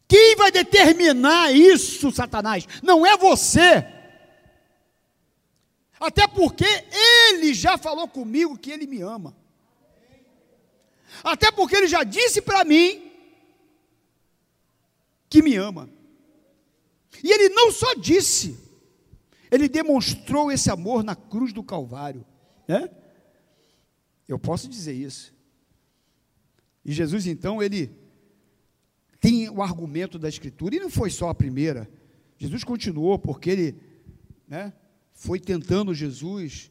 Quem 0.08 0.34
vai 0.36 0.50
determinar 0.50 1.52
isso, 1.52 2.10
Satanás? 2.10 2.66
Não 2.82 3.04
é 3.04 3.14
você. 3.18 3.86
Até 6.00 6.26
porque 6.26 6.64
ele 7.28 7.52
já 7.52 7.76
falou 7.76 8.08
comigo 8.08 8.56
que 8.56 8.70
ele 8.70 8.86
me 8.86 9.02
ama. 9.02 9.36
Até 11.22 11.52
porque 11.52 11.76
ele 11.76 11.88
já 11.88 12.04
disse 12.04 12.40
para 12.40 12.64
mim 12.64 13.12
que 15.28 15.42
me 15.42 15.56
ama. 15.56 15.90
E 17.22 17.30
ele 17.30 17.50
não 17.50 17.70
só 17.70 17.94
disse, 17.94 18.58
ele 19.50 19.68
demonstrou 19.68 20.50
esse 20.50 20.70
amor 20.70 21.02
na 21.02 21.14
cruz 21.16 21.52
do 21.52 21.62
Calvário. 21.62 22.24
Né? 22.66 22.88
Eu 24.26 24.38
posso 24.38 24.68
dizer 24.68 24.94
isso. 24.94 25.34
E 26.84 26.92
Jesus, 26.92 27.26
então, 27.26 27.62
ele 27.62 28.07
tem 29.20 29.48
o 29.48 29.62
argumento 29.62 30.18
da 30.18 30.28
Escritura, 30.28 30.76
e 30.76 30.80
não 30.80 30.90
foi 30.90 31.10
só 31.10 31.28
a 31.28 31.34
primeira. 31.34 31.88
Jesus 32.36 32.62
continuou, 32.62 33.18
porque 33.18 33.50
ele 33.50 33.80
né, 34.46 34.72
foi 35.12 35.40
tentando 35.40 35.92
Jesus, 35.92 36.70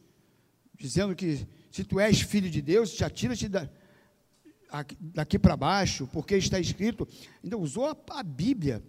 dizendo 0.78 1.16
que 1.16 1.46
se 1.70 1.84
tu 1.84 2.00
és 2.00 2.22
filho 2.22 2.50
de 2.50 2.62
Deus, 2.62 2.96
já 2.96 3.10
tira-te 3.10 3.48
da. 3.48 3.70
daqui 5.00 5.38
para 5.38 5.58
baixo, 5.58 6.08
porque 6.12 6.36
está 6.36 6.60
escrito, 6.60 7.08
ainda 7.44 7.58
usou 7.58 7.86
a, 7.86 7.96
a 8.12 8.24
Bíblia 8.24 8.84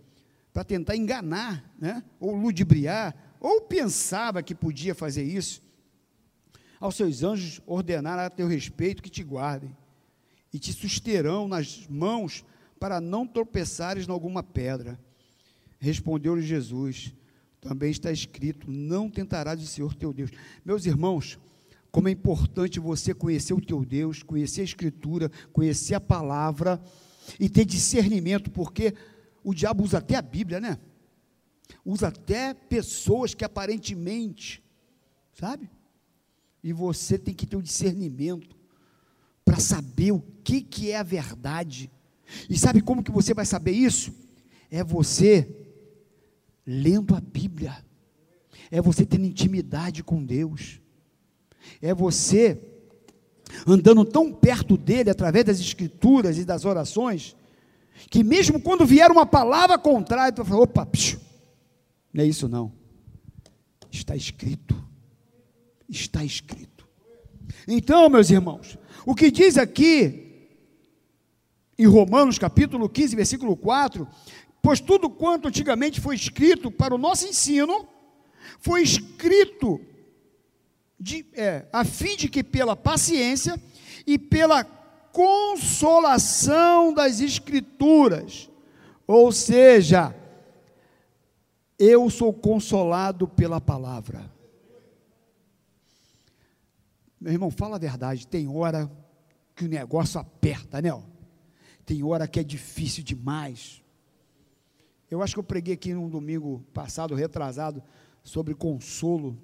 para 0.53 0.65
tentar 0.65 0.97
enganar, 0.97 1.75
né? 1.79 2.03
ou 2.19 2.35
ludibriar, 2.35 3.15
ou 3.41 3.61
pensava 3.61 4.43
que 4.43 4.55
podia 4.55 4.95
fazer 4.95 5.23
isso. 5.23 5.63
Aos 6.81 6.95
seus 6.95 7.23
anjos 7.23 7.61
ordenar 7.67 8.19
a 8.19 8.31
teu 8.31 8.47
respeito 8.47 9.03
que 9.03 9.11
te 9.11 9.23
guardem 9.23 9.77
e 10.53 10.59
te 10.59 10.73
susterão 10.73 11.49
nas 11.49 11.87
mãos 11.89 12.45
para 12.79 13.01
não 13.01 13.27
tropeçares 13.27 14.07
em 14.07 14.11
alguma 14.11 14.43
pedra. 14.43 14.99
Respondeu-lhe 15.79 16.43
Jesus: 16.43 17.15
Também 17.61 17.91
está 17.91 18.11
escrito: 18.11 18.71
Não 18.71 19.11
tentarás 19.11 19.63
o 19.63 19.67
Senhor 19.67 19.95
teu 19.95 20.13
Deus. 20.13 20.31
Meus 20.65 20.87
irmãos, 20.87 21.39
como 21.91 22.09
é 22.09 22.11
importante 22.11 22.79
você 22.79 23.15
conhecer 23.15 23.55
o 23.55 23.61
teu 23.61 23.85
Deus, 23.85 24.23
conhecer 24.23 24.61
a 24.61 24.65
Escritura, 24.65 25.31
conhecer 25.53 25.95
a 25.95 26.01
palavra 26.01 26.81
e 27.39 27.49
ter 27.49 27.65
discernimento, 27.65 28.51
porque 28.51 28.95
o 29.43 29.55
diabo 29.55 29.85
usa 29.85 29.99
até 29.99 30.17
a 30.17 30.23
Bíblia, 30.23 30.61
né? 30.61 30.79
Usa 31.85 32.09
até 32.09 32.55
pessoas 32.55 33.35
que 33.35 33.45
aparentemente, 33.45 34.63
sabe? 35.33 35.71
E 36.63 36.73
você 36.73 37.19
tem 37.19 37.35
que 37.35 37.47
ter 37.47 37.57
o 37.57 37.63
discernimento 37.63 38.57
para 39.45 39.59
saber 39.59 40.13
o 40.13 40.21
que, 40.45 40.61
que 40.61 40.91
é 40.91 40.99
a 40.99 41.03
verdade. 41.03 41.91
E 42.49 42.59
sabe 42.59 42.81
como 42.81 43.03
que 43.03 43.11
você 43.11 43.33
vai 43.35 43.47
saber 43.47 43.73
isso? 43.73 44.13
É 44.71 44.85
você 44.85 45.49
lendo 46.67 47.15
a 47.15 47.21
Bíblia. 47.21 47.77
É 48.71 48.81
você 48.83 49.07
tendo 49.07 49.25
intimidade 49.25 50.03
com 50.03 50.25
Deus 50.25 50.81
é 51.81 51.95
você 51.95 52.61
andando 53.67 54.05
tão 54.05 54.33
perto 54.33 54.77
dele 54.77 55.11
através 55.11 55.45
das 55.45 55.61
escrituras 55.61 56.39
e 56.39 56.45
das 56.45 56.65
orações, 56.65 57.37
que 58.11 58.23
mesmo 58.23 58.61
quando 58.61 58.87
vier 58.87 59.11
uma 59.11 59.27
palavra 59.27 59.79
contrária, 59.79 60.33
tu 60.33 60.45
fala, 60.45 60.63
opa, 60.63 60.87
psiu, 60.87 61.19
não 62.13 62.23
é 62.23 62.27
isso 62.27 62.49
não. 62.49 62.73
Está 63.91 64.15
escrito. 64.15 64.77
Está 65.89 66.23
escrito. 66.25 66.87
Então, 67.67 68.09
meus 68.11 68.31
irmãos, 68.31 68.79
o 69.07 69.15
que 69.15 69.31
diz 69.31 69.57
aqui 69.57 70.28
em 71.79 71.87
Romanos 71.87 72.39
capítulo 72.39 72.89
15, 72.89 73.15
versículo 73.15 73.57
4, 73.57 74.07
pois 74.61 74.81
tudo 74.81 75.09
quanto 75.09 75.49
antigamente 75.49 76.01
foi 76.01 76.17
escrito 76.17 76.71
para 76.71 76.95
o 76.95 76.99
nosso 76.99 77.27
ensino, 77.27 77.87
foi 78.59 78.83
escrito 78.83 79.81
de, 80.99 81.25
é, 81.35 81.67
a 81.73 81.85
fim 81.85 82.17
de 82.17 82.29
que 82.29 82.43
pela 82.43 82.75
paciência 82.75 83.61
e 84.05 84.19
pela 84.19 84.65
consolação 84.65 86.93
das 86.93 87.21
Escrituras, 87.21 88.51
ou 89.07 89.31
seja, 89.31 90.15
eu 91.79 92.11
sou 92.11 92.33
consolado 92.33 93.29
pela 93.29 93.61
palavra. 93.61 94.29
Meu 97.21 97.33
irmão, 97.33 97.51
fala 97.51 97.77
a 97.77 97.81
verdade, 97.81 98.27
tem 98.27 98.49
hora 98.49 98.91
que 99.55 99.65
o 99.65 99.69
negócio 99.69 100.21
aperta, 100.21 100.83
né? 100.83 100.91
Tem 101.89 102.03
hora 102.03 102.29
que 102.29 102.39
é 102.39 102.45
difícil 102.45 103.03
demais. 103.03 103.83
Eu 105.11 105.23
acho 105.23 105.33
que 105.33 105.41
eu 105.41 105.45
preguei 105.45 105.73
aqui 105.73 105.95
num 105.95 106.07
domingo 106.07 106.63
passado, 106.75 107.15
retrasado, 107.15 107.83
sobre 108.23 108.55
consolo 108.55 109.39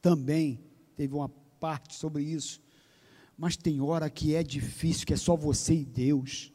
também 0.00 0.58
teve 0.96 1.12
uma 1.12 1.28
parte 1.60 1.94
sobre 1.94 2.22
isso. 2.22 2.62
Mas 3.36 3.58
tem 3.58 3.78
hora 3.78 4.08
que 4.08 4.34
é 4.34 4.42
difícil, 4.42 5.06
que 5.06 5.12
é 5.12 5.18
só 5.18 5.36
você 5.36 5.74
e 5.74 5.84
Deus. 5.84 6.50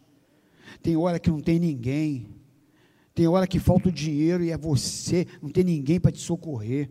Tem 0.82 0.98
hora 0.98 1.20
que 1.20 1.30
não 1.30 1.40
tem 1.40 1.60
ninguém. 1.60 2.28
Tem 3.14 3.28
hora 3.28 3.46
que 3.46 3.60
falta 3.60 3.90
o 3.90 3.92
dinheiro 3.92 4.44
e 4.44 4.50
é 4.50 4.58
você, 4.58 5.28
não 5.40 5.52
tem 5.52 5.64
ninguém 5.64 6.00
para 6.00 6.12
te 6.12 6.20
socorrer. 6.20 6.90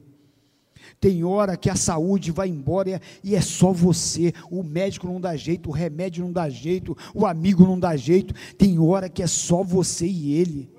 Tem 1.01 1.25
hora 1.25 1.57
que 1.57 1.71
a 1.71 1.77
saúde 1.77 2.31
vai 2.31 2.49
embora 2.49 2.91
e 2.91 2.93
é, 2.93 3.01
e 3.23 3.35
é, 3.37 3.41
só 3.41 3.73
você. 3.73 4.33
O 4.51 4.63
médico 4.63 5.07
não 5.07 5.21
dá 5.21 5.37
jeito, 5.37 5.69
o 5.69 5.73
remédio 5.73 6.25
não 6.25 6.33
dá 6.33 6.49
jeito, 6.49 6.97
o 7.15 7.27
amigo 7.27 7.65
não 7.65 7.79
dá 7.79 7.97
jeito. 7.97 8.35
Tem 8.57 8.79
hora 8.79 9.09
que 9.09 9.23
é 9.23 9.27
só 9.27 9.63
você 9.63 10.07
e 10.07 10.35
ele. 10.35 10.71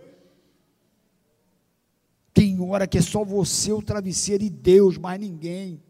Tem 2.34 2.60
hora 2.60 2.86
que 2.86 2.98
é 2.98 3.02
só 3.02 3.24
você, 3.24 3.72
o 3.72 3.82
travesseiro 3.82 4.44
e 4.44 4.50
Deus, 4.50 4.98
mais 4.98 5.20
ninguém. 5.20 5.82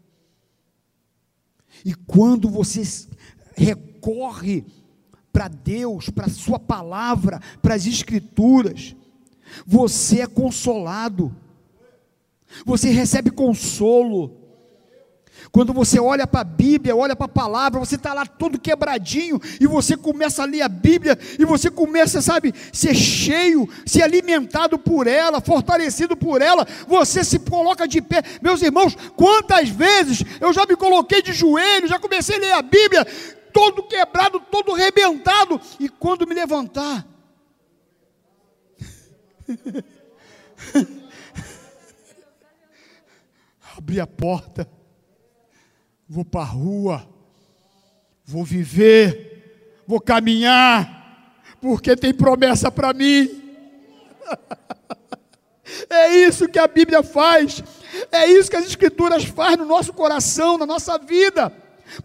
E 1.84 1.94
quando 1.94 2.50
você 2.50 2.84
recorre 3.56 4.64
para 5.34 5.48
Deus, 5.48 6.10
para 6.10 6.28
a 6.28 6.30
Sua 6.30 6.60
palavra, 6.60 7.42
para 7.62 7.74
as 7.74 7.86
Escrituras, 7.86 8.96
você 9.66 10.22
é 10.22 10.28
consolado, 10.28 11.36
você 12.64 12.90
recebe 12.90 13.32
consolo, 13.32 14.46
quando 15.52 15.74
você 15.74 16.00
olha 16.00 16.28
para 16.28 16.42
a 16.42 16.44
Bíblia, 16.44 16.96
olha 16.96 17.16
para 17.16 17.28
a 17.28 17.30
palavra, 17.30 17.80
você 17.80 17.96
está 17.96 18.14
lá 18.14 18.26
todo 18.26 18.60
quebradinho, 18.60 19.40
e 19.60 19.66
você 19.66 19.96
começa 19.96 20.44
a 20.44 20.46
ler 20.46 20.62
a 20.62 20.68
Bíblia, 20.68 21.18
e 21.40 21.46
você 21.46 21.72
começa, 21.72 22.22
sabe, 22.22 22.54
ser 22.74 22.94
cheio, 22.94 23.68
ser 23.86 24.04
alimentado 24.04 24.78
por 24.78 25.08
ela, 25.08 25.40
fortalecido 25.40 26.18
por 26.18 26.42
ela, 26.42 26.68
você 26.88 27.24
se 27.24 27.40
coloca 27.40 27.88
de 27.88 28.02
pé. 28.02 28.22
Meus 28.42 28.62
irmãos, 28.62 28.96
quantas 29.16 29.70
vezes 29.70 30.24
eu 30.42 30.52
já 30.52 30.66
me 30.66 30.76
coloquei 30.76 31.22
de 31.22 31.32
joelho, 31.32 31.88
já 31.88 32.00
comecei 32.00 32.36
a 32.36 32.40
ler 32.40 32.52
a 32.52 32.62
Bíblia, 32.62 33.06
todo 33.54 33.84
quebrado, 33.84 34.42
todo 34.52 34.74
rebentado, 34.74 35.62
e 35.80 35.88
quando 35.88 36.28
me 36.28 36.36
levantar, 36.36 37.08
abri 43.86 44.00
a 44.00 44.08
porta, 44.08 44.68
vou 46.10 46.26
para 46.26 46.42
a 46.42 46.46
rua, 46.46 47.08
vou 48.26 48.44
viver, 48.44 49.84
vou 49.86 50.02
caminhar, 50.02 51.46
porque 51.62 51.96
tem 51.96 52.12
promessa 52.12 52.72
para 52.72 52.92
mim. 52.94 53.30
É 55.90 56.16
isso 56.20 56.48
que 56.48 56.60
a 56.60 56.68
Bíblia 56.68 57.02
faz, 57.02 57.64
é 58.12 58.28
isso 58.28 58.52
que 58.52 58.56
as 58.56 58.68
Escrituras 58.68 59.26
fazem 59.26 59.58
no 59.58 59.66
nosso 59.66 59.92
coração, 59.94 60.60
na 60.60 60.66
nossa 60.66 60.98
vida. 61.00 61.52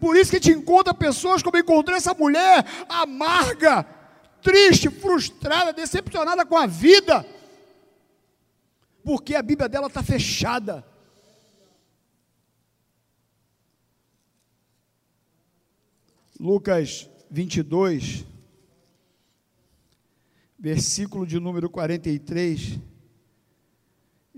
Por 0.00 0.16
isso 0.16 0.30
que 0.30 0.38
gente 0.38 0.58
encontra 0.58 0.94
pessoas 0.94 1.42
como 1.42 1.58
encontrei 1.58 1.98
essa 1.98 2.14
mulher, 2.14 2.64
amarga, 2.88 3.86
triste, 4.40 4.88
frustrada, 4.88 5.74
decepcionada 5.74 6.44
com 6.46 6.56
a 6.56 6.66
vida, 6.66 7.24
porque 9.04 9.34
a 9.34 9.42
Bíblia 9.42 9.68
dela 9.68 9.88
está 9.88 10.02
fechada. 10.02 10.89
Lucas 16.40 17.06
22, 17.30 18.24
versículo 20.58 21.26
de 21.26 21.38
número 21.38 21.68
43, 21.68 22.80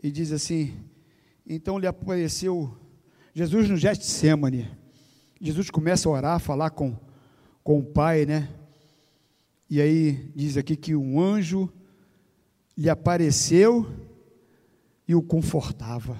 e 0.02 0.10
diz 0.10 0.32
assim: 0.32 0.74
Então 1.46 1.78
lhe 1.78 1.86
apareceu 1.86 2.76
Jesus 3.32 3.70
no 3.70 3.76
Getsemane. 3.76 4.68
Jesus 5.40 5.70
começa 5.70 6.08
a 6.08 6.12
orar, 6.12 6.34
a 6.34 6.40
falar 6.40 6.70
com, 6.70 6.98
com 7.62 7.78
o 7.78 7.84
Pai, 7.84 8.26
né? 8.26 8.52
E 9.70 9.80
aí 9.80 10.28
diz 10.34 10.56
aqui 10.56 10.74
que 10.74 10.96
um 10.96 11.20
anjo 11.20 11.72
lhe 12.76 12.90
apareceu 12.90 13.88
e 15.06 15.14
o 15.14 15.22
confortava. 15.22 16.18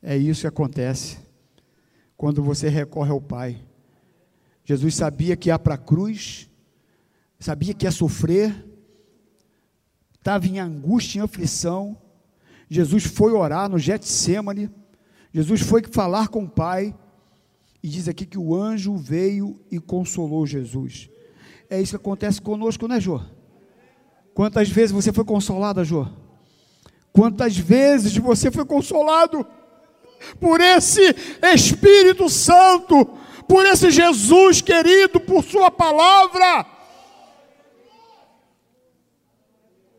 É 0.00 0.16
isso 0.16 0.40
que 0.40 0.46
acontece 0.46 1.18
quando 2.16 2.42
você 2.42 2.70
recorre 2.70 3.10
ao 3.10 3.20
Pai. 3.20 3.65
Jesus 4.66 4.96
sabia 4.96 5.36
que 5.36 5.48
ia 5.48 5.58
para 5.60 5.74
a 5.74 5.78
cruz, 5.78 6.50
sabia 7.38 7.72
que 7.72 7.86
ia 7.86 7.92
sofrer, 7.92 8.52
estava 10.18 10.44
em 10.44 10.58
angústia, 10.58 11.20
em 11.20 11.22
aflição. 11.22 11.96
Jesus 12.68 13.04
foi 13.04 13.32
orar 13.32 13.70
no 13.70 13.78
Getsemane, 13.78 14.68
Jesus 15.32 15.60
foi 15.60 15.84
falar 15.88 16.26
com 16.26 16.42
o 16.42 16.50
Pai, 16.50 16.92
e 17.80 17.88
diz 17.88 18.08
aqui 18.08 18.26
que 18.26 18.36
o 18.36 18.56
anjo 18.56 18.96
veio 18.96 19.60
e 19.70 19.78
consolou 19.78 20.44
Jesus. 20.44 21.08
É 21.70 21.80
isso 21.80 21.92
que 21.92 22.02
acontece 22.02 22.42
conosco, 22.42 22.88
né, 22.88 22.98
Jô? 22.98 23.22
Quantas 24.34 24.68
vezes 24.68 24.90
você 24.90 25.12
foi 25.12 25.24
consolada, 25.24 25.84
Jô? 25.84 26.08
Quantas 27.12 27.56
vezes 27.56 28.16
você 28.16 28.50
foi 28.50 28.64
consolado 28.64 29.46
por 30.40 30.60
esse 30.60 31.14
Espírito 31.54 32.28
Santo 32.28 33.16
por 33.48 33.64
esse 33.66 33.90
Jesus 33.90 34.60
querido, 34.60 35.20
por 35.20 35.42
Sua 35.44 35.70
palavra. 35.70 36.66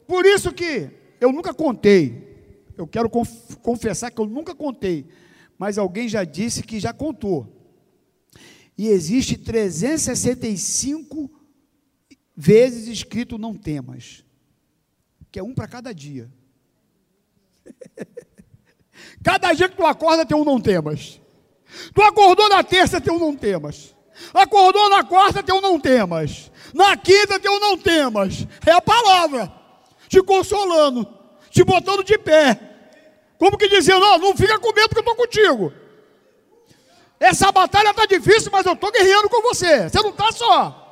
Por 0.08 0.26
isso 0.26 0.54
que 0.54 0.90
eu 1.20 1.32
nunca 1.32 1.54
contei, 1.54 2.28
eu 2.78 2.88
quero 2.88 3.10
confessar 3.10 4.12
que 4.12 4.22
eu 4.22 4.26
nunca 4.26 4.56
contei, 4.56 5.08
mas 5.58 5.78
alguém 5.78 6.08
já 6.08 6.24
disse 6.24 6.64
que 6.64 6.80
já 6.80 6.94
contou. 6.94 7.54
E 8.78 8.88
existe 8.88 9.38
365 9.38 11.30
vezes 12.36 12.88
escrito 12.88 13.38
não 13.38 13.56
temas, 13.56 14.24
que 15.32 15.40
é 15.40 15.44
um 15.44 15.54
para 15.54 15.68
cada 15.68 15.94
dia. 15.94 16.32
cada 19.24 19.52
dia 19.54 19.68
que 19.68 19.76
tu 19.76 19.86
acorda 19.86 20.26
tem 20.26 20.38
um 20.38 20.46
não 20.46 20.62
temas. 20.62 21.20
Tu 21.94 22.02
acordou 22.02 22.50
na 22.50 22.64
terça, 22.64 23.02
tem 23.02 23.14
um 23.14 23.20
não 23.20 23.36
temas. 23.36 23.96
Acordou 24.34 24.90
na 24.90 25.04
quarta, 25.04 25.44
tem 25.44 25.54
um 25.54 25.62
não 25.62 25.80
temas. 25.80 26.52
Na 26.74 26.98
quinta, 26.98 27.40
tem 27.40 27.52
um 27.52 27.60
não 27.60 27.78
temas. 27.78 28.48
É 28.66 28.72
a 28.72 28.82
palavra 28.82 29.52
te 30.08 30.22
consolando, 30.22 31.08
te 31.50 31.64
botando 31.64 32.04
de 32.04 32.18
pé. 32.18 32.60
Como 33.38 33.58
que 33.58 33.68
dizendo, 33.68 34.00
não, 34.00 34.18
não 34.18 34.36
fica 34.36 34.58
com 34.60 34.74
medo 34.74 34.90
que 34.90 34.98
eu 34.98 35.02
estou 35.02 35.16
contigo. 35.16 35.74
Essa 37.20 37.52
batalha 37.52 37.90
está 37.90 38.06
difícil, 38.06 38.52
mas 38.52 38.66
eu 38.66 38.74
estou 38.74 38.92
guerreando 38.92 39.30
com 39.30 39.42
você. 39.42 39.90
Você 39.90 40.02
não 40.02 40.10
está 40.10 40.32
só. 40.32 40.84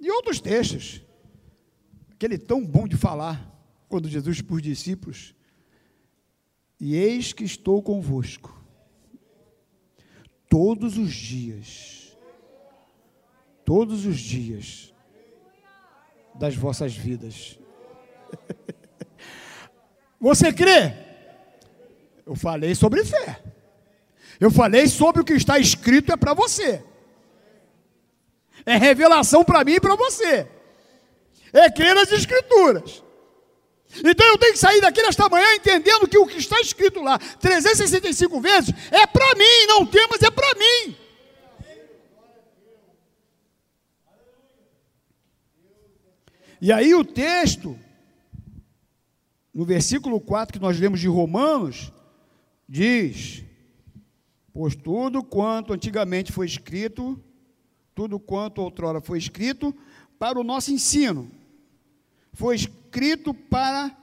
E 0.00 0.10
outros 0.10 0.40
textos, 0.40 1.02
aquele 2.12 2.38
tão 2.38 2.64
bom 2.64 2.88
de 2.88 2.96
falar, 2.96 3.46
quando 3.88 4.08
Jesus 4.08 4.40
para 4.40 4.56
os 4.56 4.62
discípulos, 4.62 5.34
e 6.80 6.96
eis 6.96 7.32
que 7.32 7.44
estou 7.44 7.82
convosco, 7.82 8.58
todos 10.48 10.96
os 10.96 11.12
dias, 11.12 12.16
todos 13.64 14.06
os 14.06 14.18
dias 14.18 14.94
das 16.34 16.56
vossas 16.56 16.96
vidas. 16.96 17.58
Você 20.18 20.52
crê? 20.52 20.94
Eu 22.24 22.34
falei 22.34 22.74
sobre 22.74 23.04
fé. 23.04 23.42
Eu 24.38 24.50
falei 24.50 24.88
sobre 24.88 25.20
o 25.20 25.24
que 25.24 25.34
está 25.34 25.58
escrito 25.58 26.12
é 26.12 26.16
para 26.16 26.32
você. 26.32 26.82
É 28.64 28.76
revelação 28.76 29.44
para 29.44 29.64
mim 29.64 29.72
e 29.72 29.80
para 29.80 29.94
você. 29.94 30.48
É 31.52 31.70
crer 31.70 31.94
nas 31.94 32.10
escrituras. 32.10 33.02
Então 34.04 34.26
eu 34.26 34.38
tenho 34.38 34.52
que 34.52 34.58
sair 34.58 34.80
daqui 34.80 35.02
nesta 35.02 35.28
manhã 35.28 35.54
entendendo 35.54 36.06
que 36.06 36.16
o 36.16 36.26
que 36.26 36.38
está 36.38 36.60
escrito 36.60 37.00
lá, 37.02 37.18
365 37.18 38.40
vezes, 38.40 38.72
é 38.90 39.06
para 39.06 39.34
mim, 39.34 39.66
não 39.66 39.84
temas, 39.84 40.22
é 40.22 40.30
para 40.30 40.54
mim. 40.54 40.96
E 46.62 46.70
aí 46.70 46.94
o 46.94 47.04
texto, 47.04 47.76
no 49.52 49.64
versículo 49.64 50.20
4 50.20 50.52
que 50.52 50.62
nós 50.62 50.78
lemos 50.78 51.00
de 51.00 51.08
Romanos, 51.08 51.90
diz: 52.68 53.42
Pois 54.52 54.76
tudo 54.76 55.24
quanto 55.24 55.72
antigamente 55.72 56.30
foi 56.30 56.46
escrito, 56.46 57.18
tudo 57.94 58.20
quanto 58.20 58.60
outrora 58.60 59.00
foi 59.00 59.18
escrito, 59.18 59.74
para 60.18 60.38
o 60.38 60.44
nosso 60.44 60.70
ensino, 60.70 61.30
foi 62.34 62.56
escrito 62.56 62.79
para, 63.48 63.96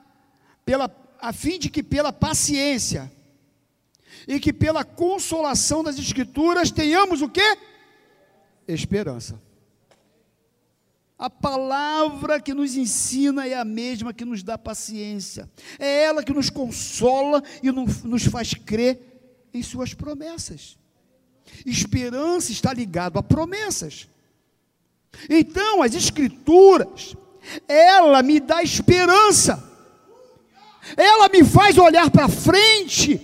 pela, 0.65 0.89
a 1.19 1.33
fim 1.33 1.59
de 1.59 1.69
que 1.69 1.83
pela 1.83 2.13
paciência 2.13 3.11
e 4.27 4.39
que 4.39 4.51
pela 4.51 4.83
consolação 4.83 5.83
das 5.83 5.97
Escrituras 5.97 6.71
tenhamos 6.71 7.21
o 7.21 7.29
que? 7.29 7.57
Esperança. 8.67 9.41
A 11.17 11.29
palavra 11.29 12.39
que 12.39 12.53
nos 12.53 12.75
ensina 12.75 13.47
é 13.47 13.55
a 13.55 13.65
mesma 13.65 14.13
que 14.13 14.23
nos 14.23 14.43
dá 14.43 14.57
paciência. 14.57 15.49
É 15.79 16.03
ela 16.03 16.23
que 16.23 16.33
nos 16.33 16.49
consola 16.49 17.41
e 17.63 17.71
nos 17.71 18.25
faz 18.25 18.53
crer 18.53 19.47
em 19.51 19.63
suas 19.63 19.93
promessas. 19.95 20.77
Esperança 21.65 22.51
está 22.51 22.71
ligado 22.71 23.17
a 23.17 23.23
promessas. 23.23 24.07
Então, 25.29 25.81
as 25.81 25.95
escrituras, 25.95 27.15
ela 27.67 28.21
me 28.21 28.39
dá 28.39 28.63
esperança. 28.63 29.63
Ela 30.95 31.27
me 31.29 31.43
faz 31.43 31.77
olhar 31.77 32.09
para 32.09 32.29
frente 32.29 33.19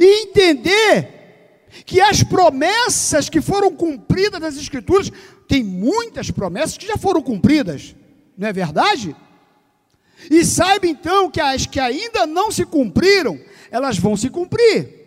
e 0.00 0.22
entender 0.22 1.66
que 1.84 2.00
as 2.00 2.22
promessas 2.22 3.28
que 3.28 3.40
foram 3.40 3.74
cumpridas 3.74 4.40
nas 4.40 4.56
escrituras 4.56 5.10
tem 5.48 5.62
muitas 5.62 6.30
promessas 6.30 6.78
que 6.78 6.86
já 6.86 6.96
foram 6.96 7.20
cumpridas, 7.22 7.94
não 8.36 8.48
é 8.48 8.52
verdade? 8.52 9.16
E 10.30 10.44
saiba 10.44 10.86
então 10.86 11.30
que 11.30 11.40
as 11.40 11.66
que 11.66 11.80
ainda 11.80 12.26
não 12.26 12.50
se 12.50 12.64
cumpriram, 12.64 13.40
elas 13.70 13.98
vão 13.98 14.16
se 14.16 14.30
cumprir. 14.30 15.00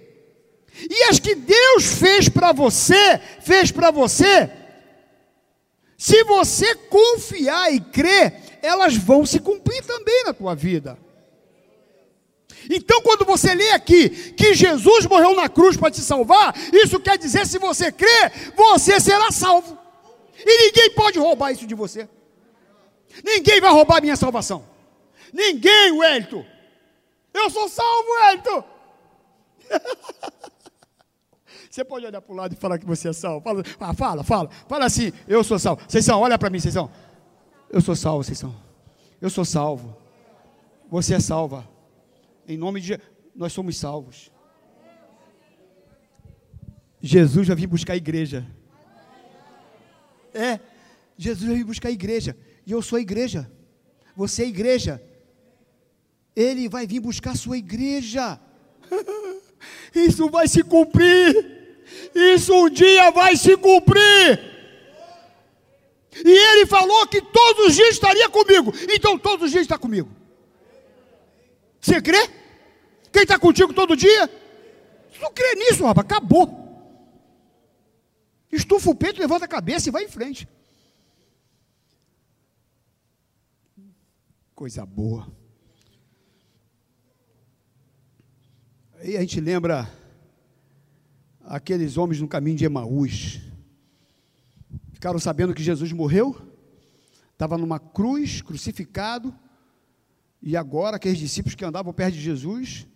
E 0.90 1.04
as 1.10 1.20
que 1.20 1.36
Deus 1.36 1.86
fez 1.86 2.28
para 2.28 2.52
você, 2.52 3.20
fez 3.42 3.72
para 3.72 3.92
você, 3.92 4.50
se 5.98 6.24
você 6.26 6.76
confiar 6.76 7.74
e 7.74 7.80
crer, 7.80 8.42
elas 8.66 8.96
vão 8.96 9.26
se 9.26 9.40
cumprir 9.40 9.84
também 9.86 10.24
na 10.26 10.34
tua 10.34 10.56
vida. 10.56 10.98
Então, 12.70 13.02
quando 13.02 13.26
você 13.26 13.54
lê 13.54 13.72
aqui 13.72 14.10
que 14.34 14.54
Jesus 14.54 15.06
morreu 15.06 15.36
na 15.36 15.48
cruz 15.48 15.78
para 15.78 15.92
te 15.92 16.02
salvar, 16.02 16.56
isso 16.74 17.00
quer 17.00 17.18
dizer, 17.18 17.46
se 17.46 17.60
você 17.60 17.92
crer, 17.92 18.54
você 18.56 19.00
será 19.00 19.32
salvo. 19.32 19.78
E 20.38 20.66
ninguém 20.66 20.92
pode 20.92 21.20
roubar 21.20 21.52
isso 21.52 21.68
de 21.68 21.76
você. 21.76 22.10
Ninguém 23.24 23.62
vai 23.62 23.72
roubar 23.72 23.98
a 23.98 24.02
minha 24.02 24.16
salvação. 24.16 24.66
Ninguém, 25.32 25.92
Wellington. 25.92 26.46
Eu 27.34 27.50
sou 27.50 27.70
salvo, 27.70 28.10
Wellington. 28.22 28.64
Você 31.76 31.84
pode 31.84 32.06
olhar 32.06 32.22
para 32.22 32.32
o 32.32 32.36
lado 32.38 32.54
e 32.54 32.56
falar 32.56 32.80
que 32.80 32.86
você 32.86 33.10
é 33.10 33.14
salvo. 33.14 33.42
Fala, 33.42 33.62
ah, 33.82 33.94
fala, 33.94 34.24
fala. 34.24 34.50
Fala 34.66 34.86
assim, 34.86 35.12
eu 35.28 35.44
sou 35.44 35.60
salvo. 35.60 35.82
Vocês 35.86 36.06
são, 36.06 36.22
olha 36.22 36.40
para 36.40 36.50
mim, 36.50 36.58
vocês 36.58 36.74
são. 36.74 36.90
Eu 37.70 37.82
sou 37.82 37.96
salvo, 37.96 38.24
vocês 38.24 38.38
são. 38.38 38.56
Eu 39.22 39.30
sou 39.30 39.46
salvo. 39.46 39.96
Você 40.90 41.16
é 41.16 41.20
salva. 41.20 41.68
Em 42.48 42.58
nome 42.58 42.80
de 42.80 43.00
nós 43.36 43.52
somos 43.54 43.78
salvos. 43.78 44.32
Jesus 47.02 47.48
vai 47.48 47.56
vir 47.56 47.68
buscar 47.68 47.94
a 47.94 47.98
igreja. 47.98 48.46
É, 50.34 50.60
Jesus 51.18 51.50
veio 51.50 51.66
buscar 51.66 51.90
a 51.90 51.92
igreja, 51.94 52.36
e 52.66 52.72
eu 52.72 52.82
sou 52.82 52.98
a 52.98 53.02
igreja, 53.02 53.50
você 54.16 54.42
é 54.42 54.46
a 54.46 54.50
igreja, 54.50 55.02
ele 56.36 56.68
vai 56.68 56.86
vir 56.86 57.00
buscar 57.00 57.32
a 57.32 57.36
sua 57.36 57.58
igreja, 57.58 58.38
isso 59.96 60.30
vai 60.30 60.48
se 60.48 60.62
cumprir, 60.62 61.80
isso 62.14 62.54
um 62.54 62.70
dia 62.70 63.12
vai 63.12 63.38
se 63.38 63.56
cumprir. 63.56 64.55
E 66.24 66.30
ele 66.30 66.66
falou 66.66 67.08
que 67.08 67.22
todos 67.22 67.68
os 67.68 67.76
dias 67.76 67.90
estaria 67.90 68.30
comigo, 68.30 68.74
então 68.94 69.18
todos 69.18 69.46
os 69.46 69.52
dias 69.52 69.64
está 69.64 69.78
comigo. 69.78 70.10
Você 71.82 72.02
crê? 72.02 72.30
Quem 73.12 73.24
está 73.24 73.38
contigo 73.38 73.74
todo 73.74 73.96
dia? 73.96 74.28
Se 75.14 75.22
não 75.22 75.32
crê 75.32 75.56
nisso, 75.56 75.86
rapaz, 75.86 76.06
acabou. 76.06 76.66
Estufa 78.52 78.90
o 78.90 78.96
peito, 78.96 79.20
levanta 79.20 79.46
a 79.46 79.50
cabeça 79.50 79.90
e 79.90 79.92
vai 79.92 80.04
em 80.04 80.08
frente. 80.08 80.48
Coisa 84.54 84.86
boa. 84.86 85.28
Aí 89.00 89.18
a 89.18 89.20
gente 89.20 89.40
lembra 89.42 89.90
aqueles 91.44 91.98
homens 91.98 92.22
no 92.22 92.28
caminho 92.28 92.58
de 92.58 92.66
Emaús. 92.66 93.42
Ficaram 95.06 95.20
sabendo 95.20 95.54
que 95.54 95.62
Jesus 95.62 95.92
morreu, 95.92 96.36
estava 97.32 97.60
numa 97.60 97.78
cruz, 97.78 98.42
crucificado, 98.42 99.32
e 100.42 100.58
agora 100.58 100.96
aqueles 100.96 101.20
discípulos 101.20 101.54
que 101.54 101.64
andavam 101.64 101.94
perto 101.94 102.16
de 102.16 102.22
Jesus, 102.22 102.88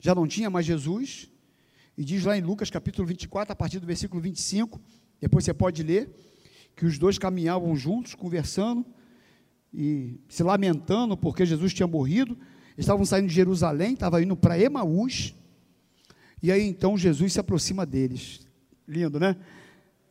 já 0.00 0.12
não 0.12 0.26
tinha 0.26 0.50
mais 0.50 0.66
Jesus, 0.66 1.30
e 1.96 2.02
diz 2.02 2.24
lá 2.24 2.36
em 2.36 2.40
Lucas 2.40 2.68
capítulo 2.68 3.06
24, 3.06 3.52
a 3.52 3.54
partir 3.54 3.78
do 3.78 3.86
versículo 3.86 4.20
25, 4.20 4.80
depois 5.20 5.44
você 5.44 5.54
pode 5.54 5.84
ler 5.84 6.12
que 6.74 6.84
os 6.84 6.98
dois 6.98 7.16
caminhavam 7.16 7.76
juntos, 7.76 8.16
conversando 8.16 8.84
e 9.72 10.18
se 10.28 10.42
lamentando 10.42 11.16
porque 11.16 11.46
Jesus 11.46 11.72
tinha 11.72 11.86
morrido. 11.86 12.36
Estavam 12.76 13.04
saindo 13.04 13.28
de 13.28 13.34
Jerusalém, 13.34 13.92
estavam 13.92 14.20
indo 14.20 14.36
para 14.36 14.58
Emaús. 14.58 15.32
E 16.42 16.50
aí 16.50 16.66
então 16.66 16.98
Jesus 16.98 17.34
se 17.34 17.38
aproxima 17.38 17.86
deles. 17.86 18.48
Lindo, 18.88 19.20
né? 19.20 19.36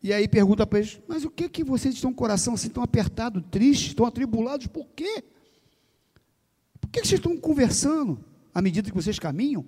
E 0.01 0.11
aí 0.11 0.27
pergunta 0.27 0.65
para 0.65 0.79
eles: 0.79 0.99
Mas 1.07 1.23
o 1.23 1.29
que 1.29 1.49
que 1.49 1.63
vocês 1.63 1.95
estão 1.95 2.11
com 2.11 2.15
o 2.15 2.17
coração 2.17 2.53
assim 2.53 2.69
tão 2.69 2.83
apertado, 2.83 3.41
triste, 3.41 3.89
estão 3.89 4.05
atribulados? 4.05 4.67
Por 4.67 4.87
quê? 4.95 5.23
Por 6.79 6.89
que 6.89 6.99
vocês 6.99 7.19
estão 7.19 7.37
conversando 7.37 8.23
à 8.53 8.61
medida 8.61 8.89
que 8.89 8.95
vocês 8.95 9.19
caminham? 9.19 9.65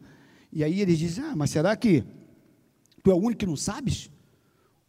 E 0.51 0.63
aí 0.63 0.81
eles 0.81 0.97
dizem: 0.97 1.23
Ah, 1.23 1.35
mas 1.35 1.49
será 1.49 1.75
que 1.75 2.03
tu 3.03 3.11
é 3.11 3.13
o 3.13 3.17
único 3.17 3.39
que 3.39 3.45
não 3.45 3.55
sabes? 3.55 4.09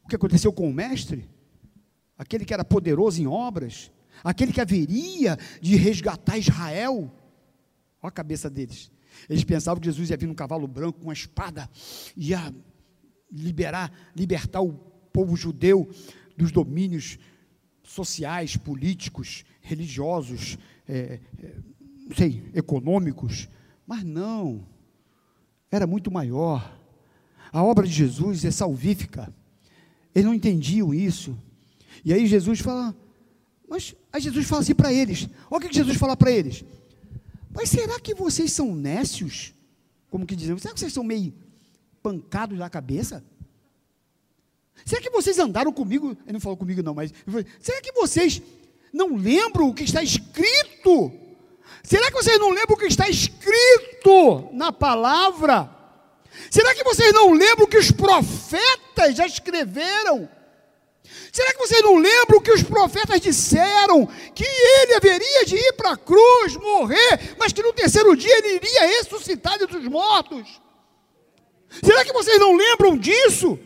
o 0.05 0.09
que 0.09 0.17
aconteceu 0.17 0.53
com 0.53 0.69
o 0.69 0.73
mestre, 0.73 1.29
aquele 2.17 2.45
que 2.45 2.53
era 2.53 2.65
poderoso 2.65 3.21
em 3.21 3.27
obras, 3.27 3.91
aquele 4.23 4.53
que 4.53 4.61
haveria 4.61 5.39
de 5.61 5.77
resgatar 5.77 6.39
Israel. 6.39 7.11
Olha 8.03 8.09
a 8.09 8.13
cabeça 8.13 8.51
deles. 8.51 8.93
Eles 9.29 9.45
pensavam 9.45 9.81
que 9.81 9.87
Jesus 9.87 10.11
ia 10.11 10.17
vir 10.17 10.27
num 10.27 10.35
cavalo 10.35 10.69
branco 10.69 10.99
com 10.99 11.07
uma 11.07 11.13
espada, 11.13 11.71
ia 12.15 12.55
liberar, 13.33 13.91
libertar 14.15 14.61
o 14.61 14.73
povo 15.15 15.37
judeu 15.37 15.89
dos 16.37 16.51
domínios 16.51 17.21
sociais, 17.85 18.57
políticos, 18.57 19.45
religiosos, 19.61 20.59
é, 20.89 21.21
é, 21.41 21.55
não 22.09 22.17
sei, 22.17 22.43
econômicos, 22.53 23.49
mas 23.87 24.03
não, 24.03 24.67
era 25.71 25.87
muito 25.87 26.11
maior. 26.11 26.81
A 27.53 27.63
obra 27.63 27.87
de 27.87 27.93
Jesus 27.93 28.45
é 28.45 28.51
salvífica. 28.51 29.33
Eles 30.13 30.27
não 30.27 30.35
entendiam 30.35 30.93
isso. 30.93 31.39
E 32.05 32.13
aí 32.13 32.27
Jesus 32.27 32.59
fala, 32.59 32.95
mas 33.69 33.95
aí 34.13 34.21
Jesus 34.21 34.47
fala 34.47 34.63
assim 34.63 34.75
para 34.75 34.93
eles: 34.93 35.29
olha 35.49 35.65
o 35.65 35.69
que 35.69 35.75
Jesus 35.75 35.97
fala 35.97 36.17
para 36.17 36.33
eles. 36.33 36.65
Mas 37.53 37.71
será 37.71 38.01
que 38.01 38.15
vocês 38.15 38.53
são 38.53 38.75
nécios? 38.75 39.55
Como 40.11 40.27
que 40.27 40.35
dizem? 40.35 40.59
Será 40.59 40.75
que 40.75 40.81
vocês 40.81 40.93
são 40.93 41.05
meio 41.05 41.33
pancados 42.03 42.59
na 42.59 42.69
cabeça? 42.69 43.25
Será 44.85 45.01
que 45.01 45.11
vocês 45.11 45.39
andaram 45.39 45.73
comigo? 45.73 46.17
Ele 46.25 46.33
não 46.33 46.41
falou 46.41 46.57
comigo, 46.57 46.83
não, 46.83 46.95
mas. 46.95 47.13
Será 47.61 47.81
que 47.81 47.93
vocês 47.93 48.43
não 48.93 49.17
lembram 49.17 49.69
o 49.69 49.75
que 49.75 49.85
está 49.85 50.03
escrito? 50.03 51.13
Será 51.83 52.07
que 52.07 52.15
vocês 52.15 52.39
não 52.39 52.51
lembram 52.51 52.77
o 52.77 52.79
que 52.79 52.87
está 52.87 53.09
escrito 53.09 54.49
na 54.53 54.73
palavra? 54.73 55.71
Será 56.51 56.75
que 56.75 56.85
vocês 56.85 57.13
não 57.13 57.33
lembram 57.33 57.67
o 57.67 57.69
que 57.69 57.79
os 57.79 57.91
profetas 57.91 59.15
já 59.17 59.27
escreveram? 59.27 60.29
Será 61.33 61.53
que 61.53 61.59
vocês 61.59 61.83
não 61.83 61.97
lembram 61.97 62.39
o 62.39 62.41
que 62.41 62.53
os 62.53 62.63
profetas 62.63 63.21
disseram? 63.21 64.07
Que 64.35 64.45
ele 64.45 64.95
haveria 64.95 65.45
de 65.45 65.57
ir 65.57 65.73
para 65.75 65.93
a 65.93 65.97
cruz, 65.97 66.57
morrer, 66.57 67.35
mas 67.39 67.53
que 67.53 67.63
no 67.63 67.73
terceiro 67.73 68.17
dia 68.17 68.39
ele 68.39 68.55
iria 68.55 68.87
ressuscitar 68.87 69.61
entre 69.61 69.77
os 69.77 69.89
mortos? 69.89 70.61
Será 71.83 72.05
que 72.05 72.13
vocês 72.13 72.39
não 72.39 72.57
lembram 72.57 72.97
disso? 72.97 73.59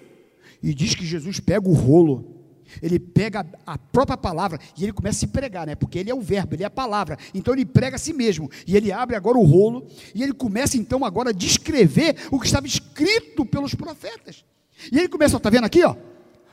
E 0.63 0.75
diz 0.75 0.95
que 0.95 1.07
Jesus 1.07 1.41
pega 1.41 1.69
o 1.69 1.73
rolo, 1.73 2.39
ele 2.83 2.99
pega 2.99 3.47
a 3.67 3.79
própria 3.79 4.17
palavra 4.17 4.59
e 4.77 4.85
ele 4.85 4.93
começa 4.93 5.19
a 5.19 5.21
se 5.21 5.27
pregar, 5.29 5.67
né? 5.67 5.75
Porque 5.75 5.99
ele 5.99 6.11
é 6.11 6.15
o 6.15 6.21
verbo, 6.21 6.55
ele 6.55 6.63
é 6.63 6.67
a 6.67 6.71
palavra. 6.71 7.17
Então 7.33 7.55
ele 7.55 7.65
prega 7.65 7.97
a 7.97 7.99
si 7.99 8.13
mesmo. 8.13 8.51
E 8.67 8.77
ele 8.77 8.93
abre 8.93 9.17
agora 9.17 9.39
o 9.39 9.45
rolo 9.45 9.87
e 10.15 10.23
ele 10.23 10.33
começa 10.33 10.77
então 10.77 11.05
agora 11.05 11.31
a 11.31 11.33
descrever 11.33 12.17
o 12.31 12.39
que 12.39 12.47
estava 12.47 12.67
escrito 12.67 13.45
pelos 13.47 13.75
profetas. 13.75 14.45
E 14.93 14.99
ele 14.99 15.09
começa, 15.09 15.37
está 15.37 15.51
vendo 15.51 15.65
aqui, 15.65 15.83
ó? 15.83 15.97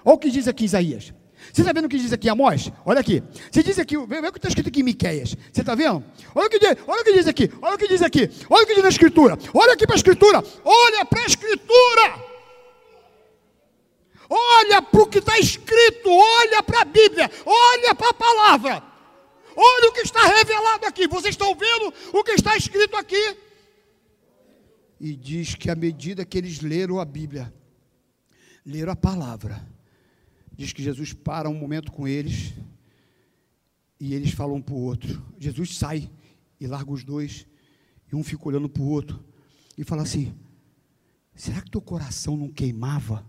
Olha 0.04 0.16
o 0.16 0.18
que 0.18 0.32
diz 0.32 0.48
aqui 0.48 0.66
Isaías. 0.66 1.14
Você 1.52 1.62
está 1.62 1.74
vendo 1.74 1.86
o 1.86 1.90
que 1.90 1.98
diz 1.98 2.12
aqui 2.12 2.28
Amós? 2.30 2.72
Olha 2.86 3.00
aqui. 3.00 3.22
Você 3.52 3.62
diz 3.62 3.78
aqui, 3.78 3.98
vê, 3.98 4.22
vê 4.22 4.28
o 4.28 4.32
que 4.32 4.38
está 4.38 4.48
escrito 4.48 4.70
aqui 4.70 4.80
em 4.80 4.84
Miqueias. 4.84 5.36
Você 5.52 5.62
está 5.62 5.76
vendo? 5.76 6.04
Olha 6.34 6.48
o, 6.48 6.50
que 6.50 6.60
diz, 6.60 6.76
olha 6.88 7.02
o 7.02 7.04
que 7.04 7.14
diz 7.14 7.28
aqui. 7.28 7.52
Olha 7.62 7.76
o 7.76 7.78
que 7.78 7.88
diz 7.88 8.02
aqui. 8.02 8.30
Olha 8.50 8.64
o 8.64 8.68
que 8.68 8.74
diz 8.74 8.84
na 8.84 8.90
Escritura. 8.90 9.38
Olha 9.54 9.74
aqui 9.74 9.86
para 9.86 9.96
a 9.96 9.98
Escritura. 9.98 10.44
Olha 10.64 11.06
para 11.06 11.22
a 11.22 11.26
Escritura. 11.26 12.35
Olha 14.30 14.82
para 14.82 15.02
o 15.02 15.08
que 15.08 15.20
está 15.20 15.38
escrito. 15.40 16.10
Olha 16.10 16.64
para 16.64 16.82
a 16.82 16.86
Bíblia. 16.86 17.30
Olha 17.46 17.96
para 17.96 18.10
a 18.10 18.14
palavra. 18.14 18.84
Olha 19.56 19.90
o 19.90 19.94
que 19.94 20.02
está 20.02 20.26
revelado 20.28 20.86
aqui. 20.86 21.08
Vocês 21.08 21.34
estão 21.34 21.56
vendo 21.56 21.94
o 22.14 22.24
que 22.24 22.32
está 22.32 22.58
escrito 22.58 22.96
aqui? 22.98 23.38
E 25.00 25.16
diz 25.16 25.56
que 25.56 25.70
à 25.70 25.76
medida 25.76 26.26
que 26.26 26.38
eles 26.38 26.62
leram 26.62 27.00
a 27.00 27.06
Bíblia, 27.06 27.54
leram 28.66 28.92
a 28.92 28.96
palavra, 28.96 29.66
diz 30.54 30.74
que 30.74 30.82
Jesus 30.82 31.14
para 31.14 31.50
um 31.50 31.54
momento 31.54 31.92
com 31.92 32.08
eles 32.08 32.54
e 34.00 34.14
eles 34.14 34.32
falam 34.32 34.56
um 34.56 34.62
para 34.62 34.74
o 34.74 34.82
outro. 34.82 35.24
Jesus 35.38 35.78
sai 35.78 36.10
e 36.60 36.68
larga 36.68 36.92
os 36.92 37.04
dois, 37.04 37.46
e 38.12 38.16
um 38.16 38.24
fica 38.24 38.48
olhando 38.48 38.70
para 38.70 38.82
o 38.82 38.90
outro 38.90 39.24
e 39.78 39.84
fala 39.84 40.04
assim: 40.04 40.34
será 41.36 41.62
que 41.62 41.72
teu 41.72 41.82
coração 41.82 42.38
não 42.38 42.50
queimava 42.50 43.26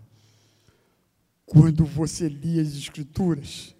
quando 1.47 1.85
você 1.85 2.27
lia 2.27 2.61
as 2.61 2.75
Escrituras? 2.75 3.73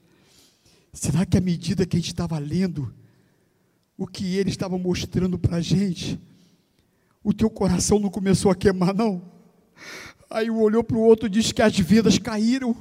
Será 0.94 1.26
que 1.26 1.38
à 1.38 1.42
medida 1.42 1.86
que 1.86 1.98
a 1.98 2.00
gente 2.00 2.08
estava 2.08 2.40
lendo, 2.40 2.92
o 3.98 4.08
que 4.08 4.38
ele 4.38 4.50
estava 4.50 4.78
mostrando 4.78 5.38
para 5.38 5.58
a 5.58 5.62
gente, 5.62 6.20
o 7.22 7.34
teu 7.34 7.50
coração 7.50 8.00
não 8.00 8.10
começou 8.10 8.50
a 8.50 8.56
queimar, 8.56 8.96
não? 8.96 9.22
Aí 10.30 10.50
um 10.50 10.62
olhou 10.62 10.84
para 10.84 10.98
o 10.98 11.02
outro 11.02 11.28
e 11.28 11.30
disse 11.30 11.54
que 11.54 11.62
as 11.62 11.78
vidas 11.78 12.18
caíram 12.18 12.76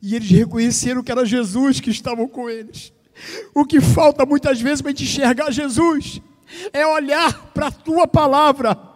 e 0.00 0.14
eles 0.14 0.30
reconheceram 0.30 1.02
que 1.02 1.10
era 1.10 1.24
Jesus 1.24 1.80
que 1.80 1.90
estava 1.90 2.26
com 2.28 2.50
eles. 2.50 2.92
O 3.54 3.64
que 3.64 3.80
falta 3.80 4.26
muitas 4.26 4.60
vezes 4.60 4.82
para 4.82 4.90
a 4.90 4.94
gente 4.94 5.04
enxergar 5.04 5.50
Jesus 5.50 6.20
é 6.72 6.86
olhar 6.86 7.52
para 7.52 7.68
a 7.68 7.72
tua 7.72 8.06
palavra. 8.06 8.91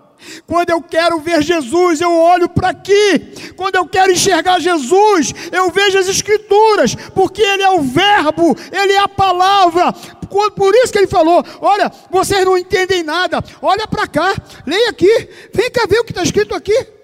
Quando 0.47 0.71
eu 0.71 0.83
quero 0.83 1.21
ver 1.21 1.43
Jesus, 1.43 2.01
eu 2.01 2.13
olho 2.13 2.49
para 2.49 2.71
aqui. 2.71 3.19
Quando 3.57 3.77
eu 3.77 3.87
quero 3.87 4.13
enxergar 4.13 4.61
Jesus, 4.61 5.33
eu 5.53 5.71
vejo 5.71 5.99
as 5.99 6.09
Escrituras, 6.09 6.95
porque 7.15 7.43
Ele 7.43 7.63
é 7.63 7.71
o 7.71 7.83
Verbo, 7.83 8.57
Ele 8.73 8.93
é 8.93 9.01
a 9.01 9.09
palavra. 9.09 9.93
Por 9.93 10.75
isso 10.75 10.93
que 10.93 10.99
Ele 10.99 11.07
falou: 11.07 11.43
Olha, 11.61 11.91
vocês 12.11 12.45
não 12.45 12.59
entendem 12.59 13.03
nada, 13.03 13.43
olha 13.63 13.87
para 13.87 14.07
cá, 14.07 14.35
leia 14.67 14.91
aqui, 14.91 15.29
vem 15.53 15.71
cá 15.71 15.87
ver 15.89 16.01
o 16.01 16.05
que 16.05 16.13
está 16.13 16.23
escrito 16.23 16.55
aqui. 16.55 16.97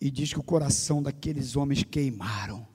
E 0.00 0.10
diz 0.10 0.32
que 0.32 0.40
o 0.40 0.42
coração 0.42 1.00
daqueles 1.00 1.54
homens 1.54 1.84
queimaram. 1.84 2.66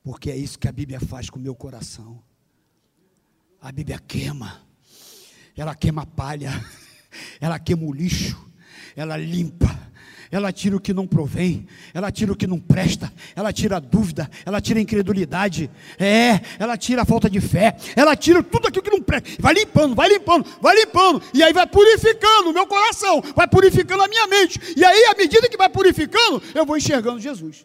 Porque 0.00 0.30
é 0.30 0.36
isso 0.36 0.58
que 0.58 0.68
a 0.68 0.72
Bíblia 0.72 1.00
faz 1.00 1.28
com 1.28 1.40
o 1.40 1.42
meu 1.42 1.56
coração. 1.56 2.22
A 3.64 3.72
Bíblia 3.72 3.98
queima. 4.06 4.60
Ela 5.56 5.74
queima 5.74 6.02
a 6.02 6.06
palha. 6.06 6.52
Ela 7.40 7.58
queima 7.58 7.84
o 7.84 7.92
lixo. 7.94 8.36
Ela 8.94 9.16
limpa. 9.16 9.74
Ela 10.30 10.52
tira 10.52 10.76
o 10.76 10.80
que 10.80 10.92
não 10.92 11.06
provém, 11.06 11.68
ela 11.92 12.10
tira 12.10 12.32
o 12.32 12.36
que 12.36 12.44
não 12.44 12.58
presta, 12.58 13.12
ela 13.36 13.52
tira 13.52 13.76
a 13.76 13.78
dúvida, 13.78 14.28
ela 14.44 14.60
tira 14.60 14.80
a 14.80 14.82
incredulidade, 14.82 15.70
é, 15.96 16.40
ela 16.58 16.76
tira 16.76 17.02
a 17.02 17.04
falta 17.04 17.30
de 17.30 17.40
fé, 17.40 17.76
ela 17.94 18.16
tira 18.16 18.42
tudo 18.42 18.66
aquilo 18.66 18.82
que 18.82 18.90
não 18.90 19.00
presta, 19.00 19.28
vai 19.38 19.54
limpando, 19.54 19.94
vai 19.94 20.08
limpando, 20.08 20.44
vai 20.60 20.74
limpando, 20.74 21.22
e 21.32 21.40
aí 21.40 21.52
vai 21.52 21.68
purificando 21.68 22.50
o 22.50 22.52
meu 22.52 22.66
coração, 22.66 23.22
vai 23.36 23.46
purificando 23.46 24.02
a 24.02 24.08
minha 24.08 24.26
mente, 24.26 24.58
e 24.76 24.84
aí, 24.84 25.04
à 25.04 25.14
medida 25.14 25.48
que 25.48 25.56
vai 25.56 25.68
purificando, 25.68 26.42
eu 26.52 26.66
vou 26.66 26.76
enxergando 26.76 27.20
Jesus, 27.20 27.64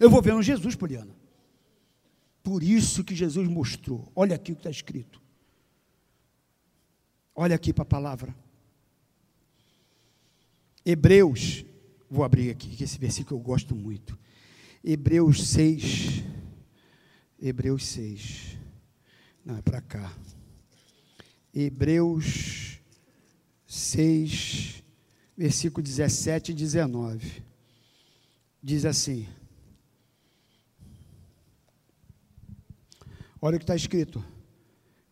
eu 0.00 0.08
vou 0.08 0.22
vendo 0.22 0.42
Jesus, 0.42 0.74
Poliana. 0.74 1.21
Por 2.42 2.62
isso 2.62 3.04
que 3.04 3.14
Jesus 3.14 3.48
mostrou, 3.48 4.10
olha 4.14 4.34
aqui 4.34 4.52
o 4.52 4.56
que 4.56 4.60
está 4.60 4.70
escrito, 4.70 5.20
olha 7.34 7.54
aqui 7.54 7.72
para 7.72 7.82
a 7.82 7.86
palavra. 7.86 8.34
Hebreus, 10.84 11.64
vou 12.10 12.24
abrir 12.24 12.50
aqui, 12.50 12.74
que 12.74 12.82
esse 12.82 12.98
versículo 12.98 13.38
eu 13.40 13.44
gosto 13.44 13.74
muito. 13.74 14.18
Hebreus 14.82 15.48
6. 15.48 16.24
Hebreus 17.40 17.86
6. 17.86 18.58
Não, 19.44 19.56
é 19.56 19.62
para 19.62 19.80
cá. 19.80 20.12
Hebreus 21.54 22.80
6, 23.66 24.82
versículo 25.36 25.82
17 25.82 26.50
e 26.52 26.54
19. 26.54 27.42
Diz 28.62 28.84
assim: 28.84 29.28
Olha 33.42 33.56
o 33.56 33.58
que 33.58 33.64
está 33.64 33.76
escrito. 33.76 34.24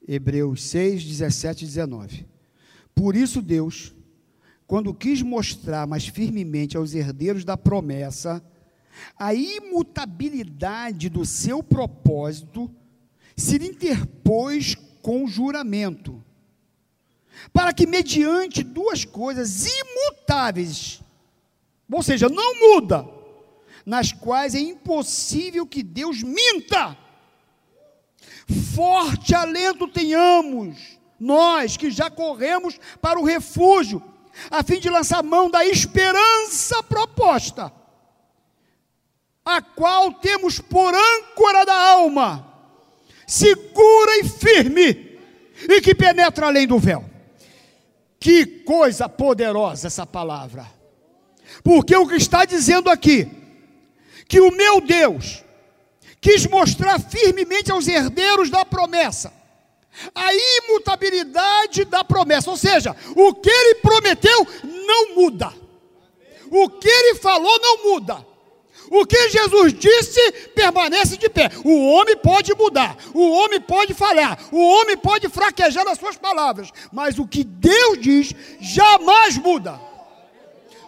Hebreus 0.08 0.62
6, 0.62 1.04
17 1.04 1.64
e 1.64 1.66
19. 1.66 2.26
Por 2.94 3.14
isso 3.14 3.42
Deus 3.42 3.92
quando 4.70 4.94
quis 4.94 5.20
mostrar 5.20 5.84
mais 5.84 6.06
firmemente 6.06 6.76
aos 6.76 6.94
herdeiros 6.94 7.44
da 7.44 7.56
promessa 7.56 8.40
a 9.18 9.34
imutabilidade 9.34 11.08
do 11.08 11.26
seu 11.26 11.60
propósito, 11.60 12.70
se 13.36 13.56
interpôs 13.56 14.76
com 15.02 15.26
juramento, 15.26 16.22
para 17.52 17.72
que, 17.72 17.84
mediante 17.84 18.62
duas 18.62 19.04
coisas 19.04 19.66
imutáveis, 19.66 21.02
ou 21.90 22.00
seja, 22.00 22.28
não 22.28 22.74
muda, 22.74 23.08
nas 23.84 24.12
quais 24.12 24.54
é 24.54 24.60
impossível 24.60 25.66
que 25.66 25.82
Deus 25.82 26.22
minta, 26.22 26.96
forte 28.74 29.34
alento 29.34 29.88
tenhamos, 29.88 30.98
nós 31.18 31.76
que 31.76 31.90
já 31.90 32.10
corremos 32.10 32.78
para 33.00 33.18
o 33.18 33.24
refúgio, 33.24 34.02
a 34.50 34.62
fim 34.62 34.78
de 34.80 34.88
lançar 34.88 35.22
mão 35.22 35.50
da 35.50 35.64
esperança 35.64 36.82
proposta, 36.82 37.72
a 39.44 39.60
qual 39.60 40.12
temos 40.14 40.60
por 40.60 40.94
âncora 40.94 41.64
da 41.64 41.74
alma, 41.74 42.46
segura 43.26 44.18
e 44.18 44.24
firme, 44.28 45.18
e 45.68 45.80
que 45.80 45.94
penetra 45.94 46.46
além 46.46 46.66
do 46.66 46.78
véu. 46.78 47.04
Que 48.18 48.44
coisa 48.46 49.08
poderosa 49.08 49.86
essa 49.86 50.06
palavra. 50.06 50.66
Porque 51.62 51.96
o 51.96 52.06
que 52.06 52.16
está 52.16 52.44
dizendo 52.44 52.88
aqui, 52.90 53.28
que 54.28 54.40
o 54.40 54.50
meu 54.50 54.80
Deus 54.80 55.42
quis 56.20 56.46
mostrar 56.46 57.00
firmemente 57.00 57.72
aos 57.72 57.88
herdeiros 57.88 58.50
da 58.50 58.64
promessa, 58.64 59.32
a 60.14 60.32
imutabilidade 60.34 61.84
da 61.84 62.04
promessa, 62.04 62.50
ou 62.50 62.56
seja, 62.56 62.94
o 63.16 63.34
que 63.34 63.50
ele 63.50 63.76
prometeu 63.76 64.46
não 64.62 65.14
muda. 65.16 65.52
O 66.50 66.68
que 66.68 66.88
ele 66.88 67.14
falou 67.16 67.60
não 67.60 67.84
muda. 67.84 68.26
O 68.90 69.06
que 69.06 69.30
Jesus 69.30 69.72
disse 69.72 70.32
permanece 70.54 71.16
de 71.16 71.28
pé. 71.28 71.48
O 71.64 71.92
homem 71.92 72.16
pode 72.16 72.52
mudar, 72.54 72.96
o 73.14 73.30
homem 73.30 73.60
pode 73.60 73.94
falhar, 73.94 74.36
o 74.50 74.58
homem 74.58 74.96
pode 74.96 75.28
fraquejar 75.28 75.84
nas 75.84 75.96
suas 75.96 76.16
palavras, 76.16 76.70
mas 76.92 77.18
o 77.18 77.26
que 77.26 77.44
Deus 77.44 78.00
diz 78.00 78.34
jamais 78.60 79.38
muda. 79.38 79.80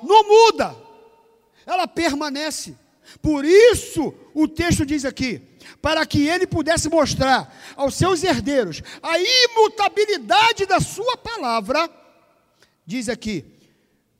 Não 0.02 0.24
muda. 0.24 0.76
Ela 1.64 1.86
permanece. 1.86 2.76
Por 3.20 3.44
isso 3.44 4.14
o 4.34 4.48
texto 4.48 4.86
diz 4.86 5.04
aqui: 5.04 5.40
para 5.80 6.04
que 6.06 6.26
ele 6.26 6.46
pudesse 6.46 6.88
mostrar 6.88 7.54
aos 7.76 7.94
seus 7.94 8.22
herdeiros 8.22 8.82
a 9.02 9.18
imutabilidade 9.18 10.66
da 10.66 10.80
sua 10.80 11.16
palavra, 11.16 11.90
diz 12.86 13.08
aqui, 13.08 13.44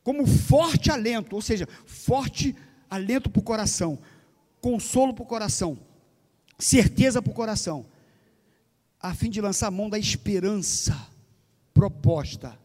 como 0.02 0.26
forte 0.26 0.90
alento, 0.90 1.34
ou 1.36 1.42
seja, 1.42 1.68
forte 1.86 2.54
alento 2.90 3.30
para 3.30 3.40
o 3.40 3.44
coração, 3.44 3.98
consolo 4.60 5.14
para 5.14 5.22
o 5.22 5.26
coração, 5.26 5.78
certeza 6.58 7.22
para 7.22 7.30
o 7.30 7.34
coração, 7.34 7.86
a 9.00 9.14
fim 9.14 9.30
de 9.30 9.40
lançar 9.40 9.68
a 9.68 9.70
mão 9.70 9.88
da 9.88 9.98
esperança 9.98 10.96
proposta, 11.74 12.58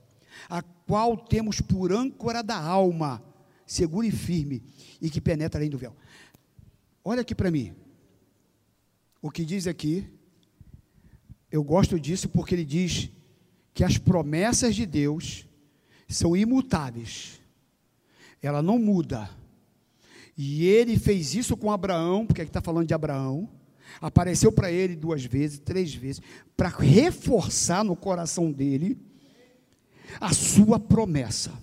a 0.50 0.62
qual 0.62 1.18
temos 1.18 1.62
por 1.62 1.92
âncora 1.92 2.44
da 2.44 2.58
alma, 2.58 3.24
segura 3.66 4.08
e 4.08 4.12
firme, 4.12 4.64
e 5.02 5.10
que 5.10 5.22
penetra 5.22 5.60
além 5.60 5.70
do 5.70 5.78
véu. 5.78 5.96
Olha 7.10 7.22
aqui 7.22 7.34
para 7.34 7.50
mim. 7.50 7.74
O 9.22 9.32
que 9.32 9.46
diz 9.46 9.66
aqui, 9.66 10.06
eu 11.50 11.64
gosto 11.64 11.98
disso 11.98 12.28
porque 12.28 12.54
ele 12.54 12.66
diz 12.66 13.10
que 13.74 13.82
as 13.82 13.98
promessas 13.98 14.76
de 14.76 14.86
Deus 14.86 15.48
são 16.06 16.36
imutáveis. 16.36 17.40
Ela 18.42 18.62
não 18.62 18.78
muda. 18.78 19.30
E 20.38 20.66
ele 20.66 21.00
fez 21.00 21.34
isso 21.34 21.56
com 21.56 21.72
Abraão, 21.72 22.26
porque 22.26 22.42
aqui 22.42 22.50
está 22.50 22.60
falando 22.60 22.90
de 22.90 22.94
Abraão. 22.94 23.50
Apareceu 24.02 24.52
para 24.52 24.70
ele 24.70 24.94
duas 24.94 25.24
vezes, 25.24 25.60
três 25.60 25.96
vezes, 25.96 26.22
para 26.58 26.68
reforçar 26.68 27.86
no 27.86 27.96
coração 27.96 28.52
dele 28.52 29.00
a 30.20 30.34
sua 30.34 30.78
promessa. 30.78 31.54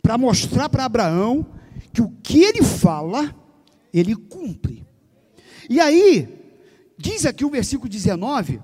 Para 0.00 0.16
mostrar 0.16 0.68
para 0.68 0.84
Abraão 0.84 1.44
que 1.92 2.00
o 2.00 2.10
que 2.22 2.44
ele 2.44 2.62
fala, 2.62 3.34
ele 3.92 4.14
cumpre. 4.14 4.86
E 5.68 5.80
aí, 5.80 6.56
diz 6.96 7.26
aqui 7.26 7.44
o 7.44 7.50
versículo 7.50 7.88
19, 7.88 8.60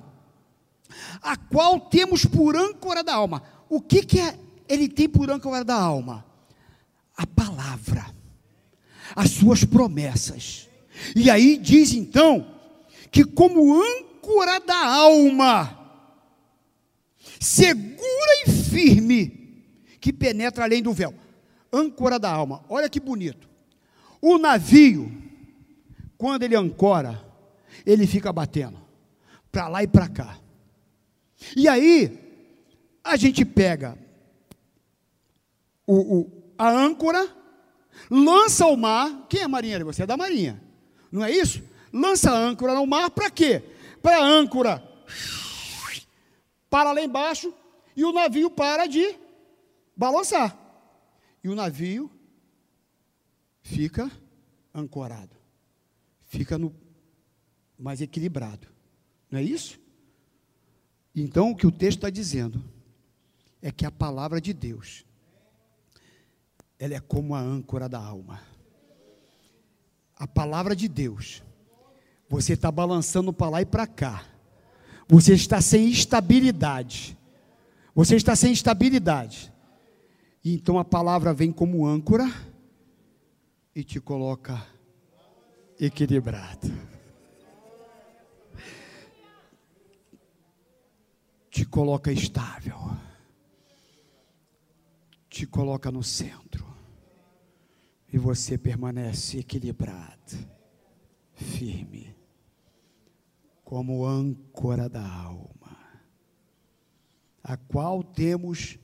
a 1.22 1.36
qual 1.36 1.80
temos 1.80 2.24
por 2.24 2.56
âncora 2.56 3.02
da 3.02 3.14
alma. 3.14 3.42
O 3.68 3.80
que, 3.80 4.02
que 4.02 4.20
é, 4.20 4.38
ele 4.68 4.88
tem 4.88 5.08
por 5.08 5.30
âncora 5.30 5.64
da 5.64 5.74
alma? 5.74 6.24
A 7.16 7.26
palavra 7.26 8.14
as 9.14 9.30
suas 9.30 9.64
promessas. 9.64 10.68
E 11.14 11.30
aí 11.30 11.56
diz 11.56 11.92
então 11.92 12.54
que, 13.10 13.24
como 13.24 13.74
âncora 13.74 14.60
da 14.60 14.86
alma, 14.86 15.78
segura 17.40 18.42
e 18.46 18.50
firme, 18.50 19.64
que 20.00 20.12
penetra 20.12 20.64
além 20.64 20.82
do 20.82 20.92
véu. 20.92 21.14
Âncora 21.72 22.18
da 22.18 22.30
alma, 22.30 22.64
olha 22.68 22.88
que 22.88 23.00
bonito. 23.00 23.48
O 24.26 24.38
navio, 24.38 25.12
quando 26.16 26.44
ele 26.44 26.56
ancora, 26.56 27.22
ele 27.84 28.06
fica 28.06 28.32
batendo 28.32 28.80
para 29.52 29.68
lá 29.68 29.82
e 29.82 29.86
para 29.86 30.08
cá. 30.08 30.38
E 31.54 31.68
aí, 31.68 32.18
a 33.04 33.16
gente 33.16 33.44
pega 33.44 33.98
o, 35.86 36.20
o, 36.20 36.54
a 36.56 36.70
âncora 36.70 37.28
lança 38.10 38.64
ao 38.64 38.78
mar. 38.78 39.26
Quem 39.28 39.42
é 39.42 39.46
marinheiro? 39.46 39.84
Você 39.84 40.04
é 40.04 40.06
da 40.06 40.16
marinha. 40.16 40.58
Não 41.12 41.22
é 41.22 41.30
isso? 41.30 41.62
Lança 41.92 42.30
a 42.30 42.38
âncora 42.38 42.72
no 42.72 42.86
mar 42.86 43.10
para 43.10 43.30
quê? 43.30 43.62
Para 44.00 44.16
a 44.16 44.26
âncora 44.26 44.82
para 46.70 46.92
lá 46.92 47.02
embaixo 47.02 47.52
e 47.94 48.02
o 48.06 48.12
navio 48.12 48.48
para 48.48 48.86
de 48.86 49.16
balançar. 49.94 50.56
E 51.44 51.48
o 51.50 51.54
navio 51.54 52.10
fica 53.64 54.10
ancorado. 54.72 55.34
Fica 56.26 56.56
no 56.56 56.72
mais 57.76 58.00
equilibrado. 58.00 58.68
Não 59.28 59.40
é 59.40 59.42
isso? 59.42 59.80
Então 61.14 61.50
o 61.50 61.56
que 61.56 61.66
o 61.66 61.72
texto 61.72 61.98
está 61.98 62.10
dizendo 62.10 62.62
é 63.60 63.72
que 63.72 63.84
a 63.84 63.90
palavra 63.90 64.40
de 64.40 64.52
Deus 64.52 65.04
ela 66.78 66.94
é 66.94 67.00
como 67.00 67.34
a 67.34 67.40
âncora 67.40 67.88
da 67.88 67.98
alma. 67.98 68.40
A 70.16 70.26
palavra 70.26 70.76
de 70.76 70.86
Deus, 70.86 71.42
você 72.28 72.52
está 72.52 72.70
balançando 72.70 73.32
para 73.32 73.48
lá 73.48 73.62
e 73.62 73.66
para 73.66 73.86
cá, 73.86 74.24
você 75.08 75.34
está 75.34 75.60
sem 75.60 75.88
estabilidade, 75.88 77.16
você 77.94 78.16
está 78.16 78.36
sem 78.36 78.52
estabilidade, 78.52 79.52
então 80.44 80.78
a 80.78 80.84
palavra 80.84 81.32
vem 81.32 81.50
como 81.50 81.86
âncora 81.86 82.30
e 83.74 83.82
te 83.82 84.00
coloca 84.00 84.66
equilibrado. 85.80 86.68
Te 91.50 91.64
coloca 91.66 92.12
estável. 92.12 92.76
Te 95.28 95.46
coloca 95.46 95.90
no 95.90 96.02
centro 96.02 96.64
e 98.14 98.18
você 98.18 98.56
permanece 98.56 99.40
equilibrado, 99.40 100.38
firme, 101.32 102.16
como 103.64 104.06
âncora 104.06 104.88
da 104.88 105.04
alma, 105.04 105.76
a 107.42 107.56
qual 107.56 108.04
temos 108.04 108.78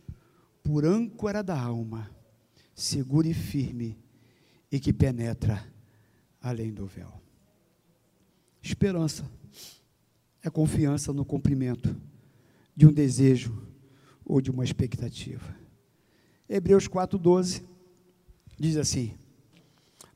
por 0.65 0.85
âncora 0.85 1.45
da 1.45 1.57
alma, 1.57 2.11
segura 2.75 3.29
e 3.29 3.35
firme, 3.35 3.97
e 4.71 4.79
que 4.79 4.93
penetra 4.93 5.65
além 6.41 6.73
do 6.73 6.87
véu. 6.87 7.13
Esperança 8.63 9.29
é 10.43 10.51
confiança 10.51 11.13
no 11.13 11.25
cumprimento 11.25 11.95
de 12.77 12.87
um 12.87 12.93
desejo 12.93 13.67
ou 14.25 14.41
de 14.41 14.51
uma 14.51 14.65
expectativa. 14.65 15.57
Hebreus 16.49 16.89
4,12 16.89 17.63
diz 18.59 18.77
assim: 18.77 19.15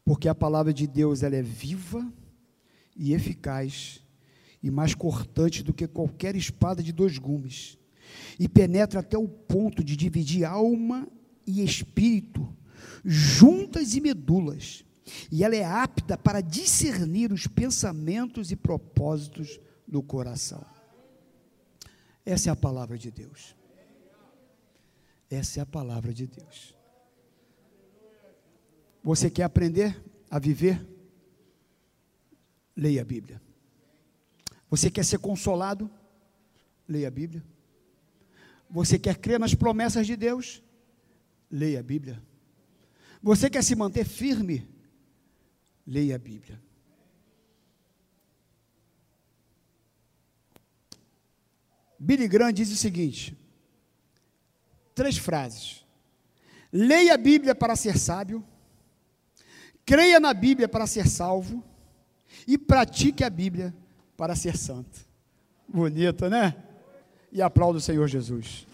porque 0.05 0.29
a 0.29 0.35
palavra 0.35 0.73
de 0.73 0.87
Deus 0.87 1.23
ela 1.23 1.37
é 1.37 1.43
viva 1.43 2.07
e 2.95 3.15
eficaz 3.15 4.03
e 4.63 4.71
mais 4.71 4.95
cortante 4.95 5.63
do 5.63 5.73
que 5.73 5.87
qualquer 5.87 6.37
espada 6.37 6.83
de 6.83 6.93
dois 6.93 7.19
gumes 7.19 7.79
e 8.39 8.49
penetra 8.49 9.01
até 9.01 9.17
o 9.17 9.29
ponto 9.29 9.83
de 9.83 9.97
dividir 9.97 10.45
alma 10.45 11.09
e 11.47 11.63
espírito, 11.63 12.47
juntas 13.05 13.95
e 13.95 14.01
medulas, 14.01 14.85
e 15.31 15.45
ela 15.45 15.55
é 15.55 15.65
apta 15.65 16.17
para 16.17 16.41
discernir 16.41 17.33
os 17.33 17.47
pensamentos 17.47 18.51
e 18.51 18.57
propósitos 18.57 19.61
do 19.87 20.03
coração. 20.03 20.65
Essa 22.25 22.49
é 22.49 22.53
a 22.53 22.57
palavra 22.57 22.97
de 22.97 23.11
Deus. 23.11 23.55
Essa 25.31 25.61
é 25.61 25.63
a 25.63 25.67
palavra 25.67 26.13
de 26.13 26.27
Deus. 26.27 26.75
Você 29.03 29.31
quer 29.31 29.43
aprender 29.45 30.03
a 30.31 30.39
viver? 30.39 30.87
Leia 32.75 33.03
a 33.03 33.05
Bíblia. 33.05 33.41
Você 34.71 34.91
quer 34.91 35.05
ser 35.05 35.19
consolado? 35.19 35.91
Leia 36.89 37.09
a 37.09 37.11
Bíblia. 37.11 37.45
Você 38.71 38.99
quer 38.99 39.19
crer 39.19 39.39
nas 39.39 39.55
promessas 39.55 40.07
de 40.07 40.17
Deus? 40.17 40.63
Leia 41.51 41.81
a 41.81 41.83
Bíblia. 41.83 42.21
Você 43.25 43.51
quer 43.51 43.65
se 43.65 43.75
manter 43.75 44.05
firme? 44.05 44.69
Leia 45.85 46.15
a 46.15 46.19
Bíblia. 46.19 46.63
Billy 51.99 52.29
Graham 52.29 52.53
diz 52.53 52.71
o 52.71 52.77
seguinte: 52.77 53.37
três 54.95 55.19
frases. 55.19 55.85
Leia 56.71 57.15
a 57.15 57.17
Bíblia 57.17 57.55
para 57.55 57.75
ser 57.75 57.99
sábio 57.99 58.47
creia 59.85 60.19
na 60.19 60.33
Bíblia 60.33 60.69
para 60.69 60.87
ser 60.87 61.07
salvo 61.07 61.63
e 62.47 62.57
pratique 62.57 63.23
a 63.23 63.31
Bíblia 63.31 63.75
para 64.17 64.35
ser 64.35 64.57
santo. 64.57 65.01
Bonito, 65.69 66.29
né? 66.29 66.57
E 67.31 67.43
aplaudo 67.43 67.79
o 67.79 67.83
Senhor 67.83 68.07
Jesus. 68.09 68.67